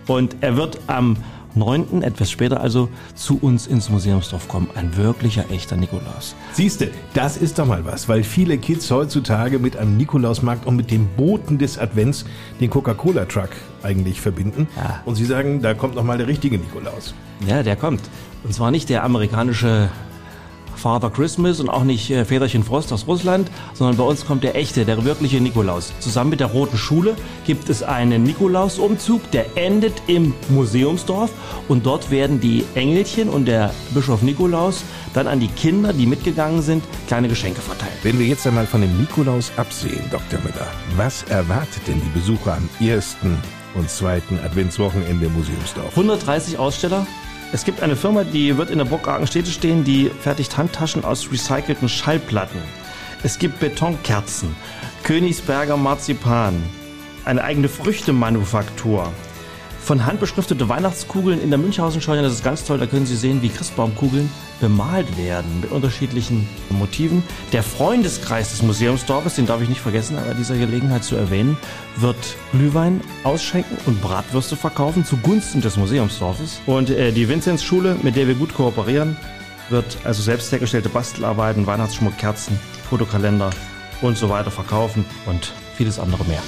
und 0.07 0.37
er 0.41 0.55
wird 0.57 0.79
am 0.87 1.17
9., 1.55 2.01
etwas 2.01 2.31
später 2.31 2.61
also, 2.61 2.89
zu 3.15 3.37
uns 3.41 3.67
ins 3.67 3.89
Museumsdorf 3.89 4.47
kommen. 4.47 4.69
Ein 4.75 4.95
wirklicher, 4.97 5.45
echter 5.51 5.77
Nikolaus. 5.77 6.35
Siehste, 6.53 6.91
das 7.13 7.37
ist 7.37 7.59
doch 7.59 7.65
mal 7.65 7.85
was, 7.85 8.07
weil 8.09 8.23
viele 8.23 8.57
Kids 8.57 8.89
heutzutage 8.91 9.59
mit 9.59 9.77
einem 9.77 9.97
Nikolausmarkt 9.97 10.65
und 10.65 10.75
mit 10.75 10.91
dem 10.91 11.07
Boten 11.17 11.57
des 11.57 11.77
Advents 11.77 12.25
den 12.59 12.69
Coca-Cola-Truck 12.69 13.49
eigentlich 13.83 14.21
verbinden. 14.21 14.67
Ja. 14.77 15.01
Und 15.05 15.15
sie 15.15 15.25
sagen, 15.25 15.61
da 15.61 15.73
kommt 15.73 15.95
noch 15.95 16.03
mal 16.03 16.17
der 16.17 16.27
richtige 16.27 16.57
Nikolaus. 16.57 17.13
Ja, 17.47 17.63
der 17.63 17.75
kommt. 17.75 18.01
Und 18.43 18.53
zwar 18.53 18.71
nicht 18.71 18.89
der 18.89 19.03
amerikanische 19.03 19.89
Father 20.81 21.11
Christmas 21.11 21.59
und 21.59 21.69
auch 21.69 21.83
nicht 21.83 22.09
äh, 22.09 22.25
Väterchen 22.25 22.63
Frost 22.63 22.91
aus 22.91 23.05
Russland, 23.07 23.51
sondern 23.73 23.97
bei 23.97 24.03
uns 24.03 24.25
kommt 24.25 24.43
der 24.43 24.55
echte, 24.55 24.83
der 24.83 25.03
wirkliche 25.05 25.39
Nikolaus. 25.39 25.93
Zusammen 25.99 26.31
mit 26.31 26.39
der 26.39 26.47
Roten 26.47 26.77
Schule 26.77 27.15
gibt 27.45 27.69
es 27.69 27.83
einen 27.83 28.23
Nikolausumzug, 28.23 29.29
der 29.31 29.45
endet 29.55 29.93
im 30.07 30.33
Museumsdorf 30.49 31.31
und 31.67 31.85
dort 31.85 32.09
werden 32.09 32.39
die 32.39 32.65
Engelchen 32.73 33.29
und 33.29 33.45
der 33.45 33.73
Bischof 33.93 34.23
Nikolaus 34.23 34.83
dann 35.13 35.27
an 35.27 35.39
die 35.39 35.49
Kinder, 35.49 35.93
die 35.93 36.07
mitgegangen 36.07 36.61
sind, 36.61 36.83
kleine 37.07 37.27
Geschenke 37.27 37.61
verteilen. 37.61 37.93
Wenn 38.01 38.17
wir 38.17 38.25
jetzt 38.25 38.47
einmal 38.47 38.65
von 38.65 38.81
dem 38.81 38.97
Nikolaus 38.99 39.51
absehen, 39.57 40.03
Dr. 40.09 40.39
Müller, 40.39 40.67
was 40.95 41.23
erwartet 41.23 41.87
denn 41.87 42.01
die 42.01 42.19
Besucher 42.19 42.57
am 42.57 42.69
ersten 42.85 43.37
und 43.75 43.89
zweiten 43.89 44.39
Adventswochenende 44.39 45.27
im 45.27 45.33
Museumsdorf? 45.33 45.89
130 45.91 46.57
Aussteller, 46.57 47.05
es 47.53 47.65
gibt 47.65 47.83
eine 47.83 47.95
Firma, 47.95 48.23
die 48.23 48.57
wird 48.57 48.69
in 48.69 48.77
der 48.77 48.85
Burg 48.85 49.07
Städte 49.27 49.51
stehen, 49.51 49.83
die 49.83 50.09
fertigt 50.09 50.57
Handtaschen 50.57 51.03
aus 51.03 51.31
recycelten 51.31 51.89
Schallplatten. 51.89 52.61
Es 53.23 53.39
gibt 53.39 53.59
Betonkerzen, 53.59 54.55
Königsberger 55.03 55.75
Marzipan, 55.75 56.61
eine 57.25 57.43
eigene 57.43 57.67
Früchtemanufaktur, 57.67 59.11
von 59.81 60.05
Hand 60.05 60.19
beschriftete 60.19 60.69
Weihnachtskugeln 60.69 61.41
in 61.41 61.49
der 61.49 61.59
Münchhausen-Scheune. 61.59 62.21
Das 62.21 62.33
ist 62.33 62.43
ganz 62.43 62.63
toll. 62.63 62.77
Da 62.77 62.85
können 62.85 63.05
Sie 63.05 63.15
sehen, 63.15 63.41
wie 63.41 63.49
Christbaumkugeln 63.49 64.29
bemalt 64.59 65.17
werden 65.17 65.61
mit 65.61 65.71
unterschiedlichen 65.71 66.47
Motiven. 66.69 67.23
Der 67.51 67.63
Freundeskreis 67.63 68.51
des 68.51 68.61
Museumsdorfes, 68.61 69.35
den 69.35 69.47
darf 69.47 69.61
ich 69.61 69.69
nicht 69.69 69.81
vergessen, 69.81 70.17
aber 70.17 70.35
dieser 70.35 70.55
Gelegenheit 70.55 71.03
zu 71.03 71.15
erwähnen, 71.15 71.57
wird 71.97 72.37
Glühwein 72.51 73.01
ausschenken 73.23 73.77
und 73.87 74.01
Bratwürste 74.01 74.55
verkaufen 74.55 75.03
zugunsten 75.03 75.61
des 75.61 75.77
Museumsdorfes. 75.77 76.61
Und 76.67 76.89
äh, 76.89 77.11
die 77.11 77.27
Vinzenzschule, 77.27 77.97
mit 78.03 78.15
der 78.15 78.27
wir 78.27 78.35
gut 78.35 78.53
kooperieren, 78.53 79.17
wird 79.69 79.97
also 80.03 80.21
selbst 80.21 80.51
hergestellte 80.51 80.89
Bastelarbeiten, 80.89 81.65
Weihnachtsschmuck, 81.65 82.17
Kerzen, 82.17 82.59
Fotokalender 82.89 83.49
und 84.01 84.17
so 84.17 84.29
weiter 84.29 84.51
verkaufen 84.51 85.05
und 85.25 85.53
vieles 85.75 85.97
andere 85.97 86.23
mehr. 86.25 86.41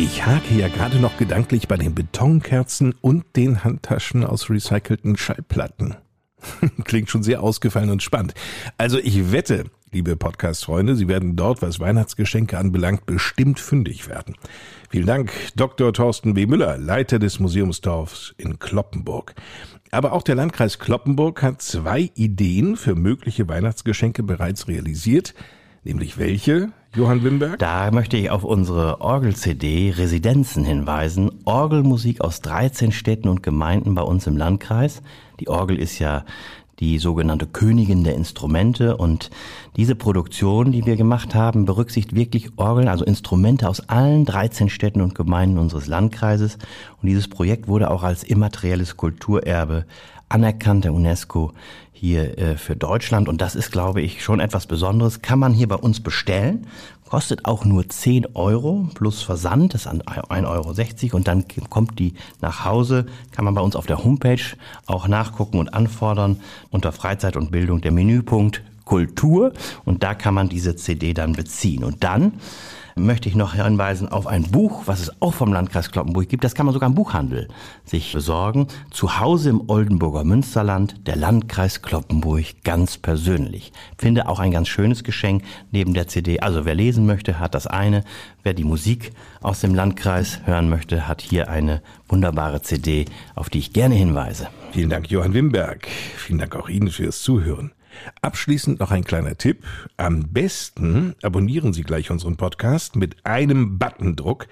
Ich 0.00 0.24
hake 0.24 0.54
ja 0.54 0.68
gerade 0.68 1.00
noch 1.00 1.16
gedanklich 1.16 1.66
bei 1.66 1.76
den 1.76 1.92
Betonkerzen 1.92 2.94
und 3.00 3.24
den 3.34 3.64
Handtaschen 3.64 4.22
aus 4.22 4.48
recycelten 4.48 5.16
Schallplatten. 5.16 5.96
Klingt 6.84 7.10
schon 7.10 7.24
sehr 7.24 7.42
ausgefallen 7.42 7.90
und 7.90 8.00
spannend. 8.00 8.34
Also 8.76 9.00
ich 9.00 9.32
wette, 9.32 9.64
liebe 9.90 10.14
Podcast-Freunde, 10.14 10.94
Sie 10.94 11.08
werden 11.08 11.34
dort, 11.34 11.62
was 11.62 11.80
Weihnachtsgeschenke 11.80 12.56
anbelangt, 12.58 13.06
bestimmt 13.06 13.58
fündig 13.58 14.08
werden. 14.08 14.36
Vielen 14.88 15.06
Dank, 15.06 15.32
Dr. 15.56 15.92
Thorsten 15.92 16.34
B. 16.34 16.46
Müller, 16.46 16.78
Leiter 16.78 17.18
des 17.18 17.40
Museumsdorfs 17.40 18.36
in 18.38 18.60
Kloppenburg. 18.60 19.34
Aber 19.90 20.12
auch 20.12 20.22
der 20.22 20.36
Landkreis 20.36 20.78
Kloppenburg 20.78 21.42
hat 21.42 21.60
zwei 21.60 22.12
Ideen 22.14 22.76
für 22.76 22.94
mögliche 22.94 23.48
Weihnachtsgeschenke 23.48 24.22
bereits 24.22 24.68
realisiert. 24.68 25.34
Nämlich 25.82 26.18
welche, 26.18 26.70
Johann 26.94 27.22
Wimberg? 27.22 27.58
Da 27.58 27.90
möchte 27.90 28.16
ich 28.16 28.30
auf 28.30 28.44
unsere 28.44 29.00
Orgel-CD 29.00 29.94
Residenzen 29.96 30.64
hinweisen. 30.64 31.30
Orgelmusik 31.44 32.22
aus 32.22 32.40
13 32.40 32.92
Städten 32.92 33.28
und 33.28 33.42
Gemeinden 33.42 33.94
bei 33.94 34.02
uns 34.02 34.26
im 34.26 34.36
Landkreis. 34.36 35.02
Die 35.38 35.48
Orgel 35.48 35.78
ist 35.78 35.98
ja 35.98 36.24
die 36.80 36.98
sogenannte 36.98 37.46
Königin 37.46 38.04
der 38.04 38.14
Instrumente 38.14 38.96
und 38.96 39.30
diese 39.76 39.96
Produktion, 39.96 40.72
die 40.72 40.86
wir 40.86 40.96
gemacht 40.96 41.34
haben, 41.34 41.64
berücksichtigt 41.64 42.14
wirklich 42.14 42.50
Orgeln, 42.56 42.88
also 42.88 43.04
Instrumente 43.04 43.68
aus 43.68 43.88
allen 43.88 44.24
13 44.24 44.68
Städten 44.68 45.00
und 45.00 45.14
Gemeinden 45.14 45.58
unseres 45.58 45.88
Landkreises 45.88 46.56
und 47.02 47.08
dieses 47.08 47.28
Projekt 47.28 47.68
wurde 47.68 47.90
auch 47.90 48.02
als 48.02 48.22
immaterielles 48.22 48.96
Kulturerbe 48.96 49.86
anerkannt 50.28 50.84
der 50.84 50.94
UNESCO 50.94 51.52
hier 51.98 52.38
äh, 52.38 52.56
für 52.56 52.76
Deutschland. 52.76 53.28
Und 53.28 53.40
das 53.40 53.56
ist, 53.56 53.72
glaube 53.72 54.00
ich, 54.00 54.22
schon 54.22 54.38
etwas 54.38 54.66
Besonderes. 54.66 55.20
Kann 55.20 55.38
man 55.38 55.52
hier 55.52 55.68
bei 55.68 55.76
uns 55.76 56.00
bestellen. 56.00 56.66
Kostet 57.08 57.46
auch 57.46 57.64
nur 57.64 57.88
10 57.88 58.36
Euro 58.36 58.88
plus 58.94 59.22
Versand, 59.22 59.72
das 59.72 59.86
ist 59.86 59.88
1,60 59.88 61.04
Euro. 61.04 61.16
Und 61.16 61.26
dann 61.26 61.44
kommt 61.70 61.98
die 61.98 62.12
nach 62.42 62.66
Hause, 62.66 63.06
kann 63.32 63.46
man 63.46 63.54
bei 63.54 63.62
uns 63.62 63.76
auf 63.76 63.86
der 63.86 64.04
Homepage 64.04 64.42
auch 64.84 65.08
nachgucken 65.08 65.58
und 65.58 65.72
anfordern 65.72 66.40
unter 66.70 66.92
Freizeit 66.92 67.36
und 67.36 67.50
Bildung 67.50 67.80
der 67.80 67.92
Menüpunkt 67.92 68.62
Kultur. 68.88 69.52
Und 69.84 70.02
da 70.02 70.14
kann 70.14 70.34
man 70.34 70.48
diese 70.48 70.74
CD 70.74 71.12
dann 71.12 71.34
beziehen. 71.34 71.84
Und 71.84 72.02
dann 72.02 72.32
möchte 72.96 73.28
ich 73.28 73.34
noch 73.34 73.54
hinweisen 73.54 74.08
auf 74.08 74.26
ein 74.26 74.44
Buch, 74.44 74.82
was 74.86 75.00
es 75.00 75.22
auch 75.22 75.34
vom 75.34 75.52
Landkreis 75.52 75.90
Kloppenburg 75.90 76.28
gibt. 76.28 76.42
Das 76.42 76.54
kann 76.54 76.66
man 76.66 76.72
sogar 76.72 76.88
im 76.88 76.94
Buchhandel 76.94 77.48
sich 77.84 78.12
besorgen. 78.12 78.66
Zu 78.90 79.20
Hause 79.20 79.50
im 79.50 79.68
Oldenburger 79.68 80.24
Münsterland, 80.24 81.06
der 81.06 81.16
Landkreis 81.16 81.82
Kloppenburg 81.82 82.64
ganz 82.64 82.98
persönlich. 82.98 83.72
Finde 83.96 84.28
auch 84.28 84.40
ein 84.40 84.50
ganz 84.50 84.68
schönes 84.68 85.04
Geschenk 85.04 85.44
neben 85.70 85.94
der 85.94 86.08
CD. 86.08 86.40
Also 86.40 86.64
wer 86.64 86.74
lesen 86.74 87.06
möchte, 87.06 87.38
hat 87.38 87.54
das 87.54 87.66
eine. 87.66 88.04
Wer 88.42 88.54
die 88.54 88.64
Musik 88.64 89.12
aus 89.42 89.60
dem 89.60 89.74
Landkreis 89.74 90.40
hören 90.44 90.68
möchte, 90.68 91.06
hat 91.06 91.20
hier 91.20 91.48
eine 91.48 91.82
wunderbare 92.08 92.62
CD, 92.62 93.04
auf 93.34 93.50
die 93.50 93.58
ich 93.58 93.72
gerne 93.72 93.94
hinweise. 93.94 94.48
Vielen 94.72 94.90
Dank, 94.90 95.10
Johann 95.10 95.34
Wimberg. 95.34 95.86
Vielen 96.16 96.38
Dank 96.38 96.56
auch 96.56 96.68
Ihnen 96.68 96.90
fürs 96.90 97.22
Zuhören. 97.22 97.72
Abschließend 98.22 98.80
noch 98.80 98.90
ein 98.90 99.04
kleiner 99.04 99.36
Tipp. 99.36 99.64
Am 99.96 100.32
besten 100.32 101.14
abonnieren 101.22 101.72
Sie 101.72 101.82
gleich 101.82 102.10
unseren 102.10 102.36
Podcast 102.36 102.96
mit 102.96 103.24
einem 103.24 103.78
Buttondruck. 103.78 104.48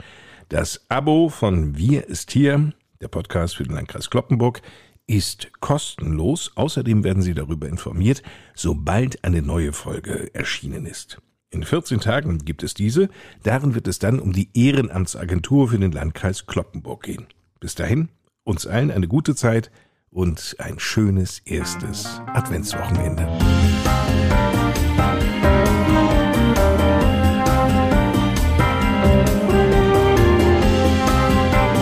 Das 0.49 0.87
Abo 0.89 1.29
von 1.29 1.77
Wir 1.77 2.07
ist 2.07 2.31
hier, 2.31 2.73
der 3.01 3.09
Podcast 3.09 3.57
für 3.57 3.65
den 3.65 3.75
Landkreis 3.75 4.11
Kloppenburg, 4.11 4.63
ist 5.07 5.53
kostenlos. 5.61 6.53
Außerdem 6.55 7.05
werden 7.05 7.23
Sie 7.23 7.35
darüber 7.35 7.69
informiert, 7.69 8.23
sobald 8.55 9.25
eine 9.25 9.43
neue 9.43 9.73
Folge 9.73 10.35
erschienen 10.35 10.87
ist. 10.87 11.19
In 11.51 11.63
14 11.63 12.01
Tagen 12.01 12.39
gibt 12.45 12.63
es 12.63 12.75
diese. 12.75 13.09
Darin 13.43 13.75
wird 13.75 13.89
es 13.89 13.99
dann 13.99 14.19
um 14.19 14.33
die 14.33 14.51
Ehrenamtsagentur 14.55 15.69
für 15.69 15.79
den 15.79 15.93
Landkreis 15.93 16.47
Kloppenburg 16.47 17.05
gehen. 17.05 17.27
Bis 17.61 17.75
dahin, 17.75 18.09
uns 18.45 18.67
allen 18.67 18.91
eine 18.91 19.09
gute 19.09 19.35
Zeit 19.35 19.71
und 20.17 20.57
ein 20.59 20.79
schönes 20.79 21.43
erstes 21.45 22.23
Adventswochenende. 22.33 23.29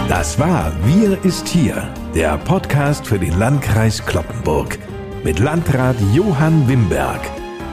Das 0.09 0.39
war 0.41 0.73
Wir 0.85 1.25
ist 1.25 1.47
hier, 1.47 1.89
der 2.15 2.37
Podcast 2.39 3.07
für 3.07 3.21
den 3.21 3.39
Landkreis 3.39 4.05
Kloppenburg 4.05 4.79
mit 5.23 5.39
Landrat 5.39 5.97
Johann 6.13 6.67
Wimberg 6.67 7.21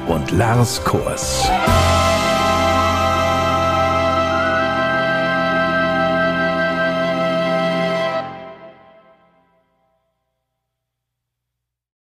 und 0.07 0.29
Lars 0.29 0.83
Kors. 0.83 1.49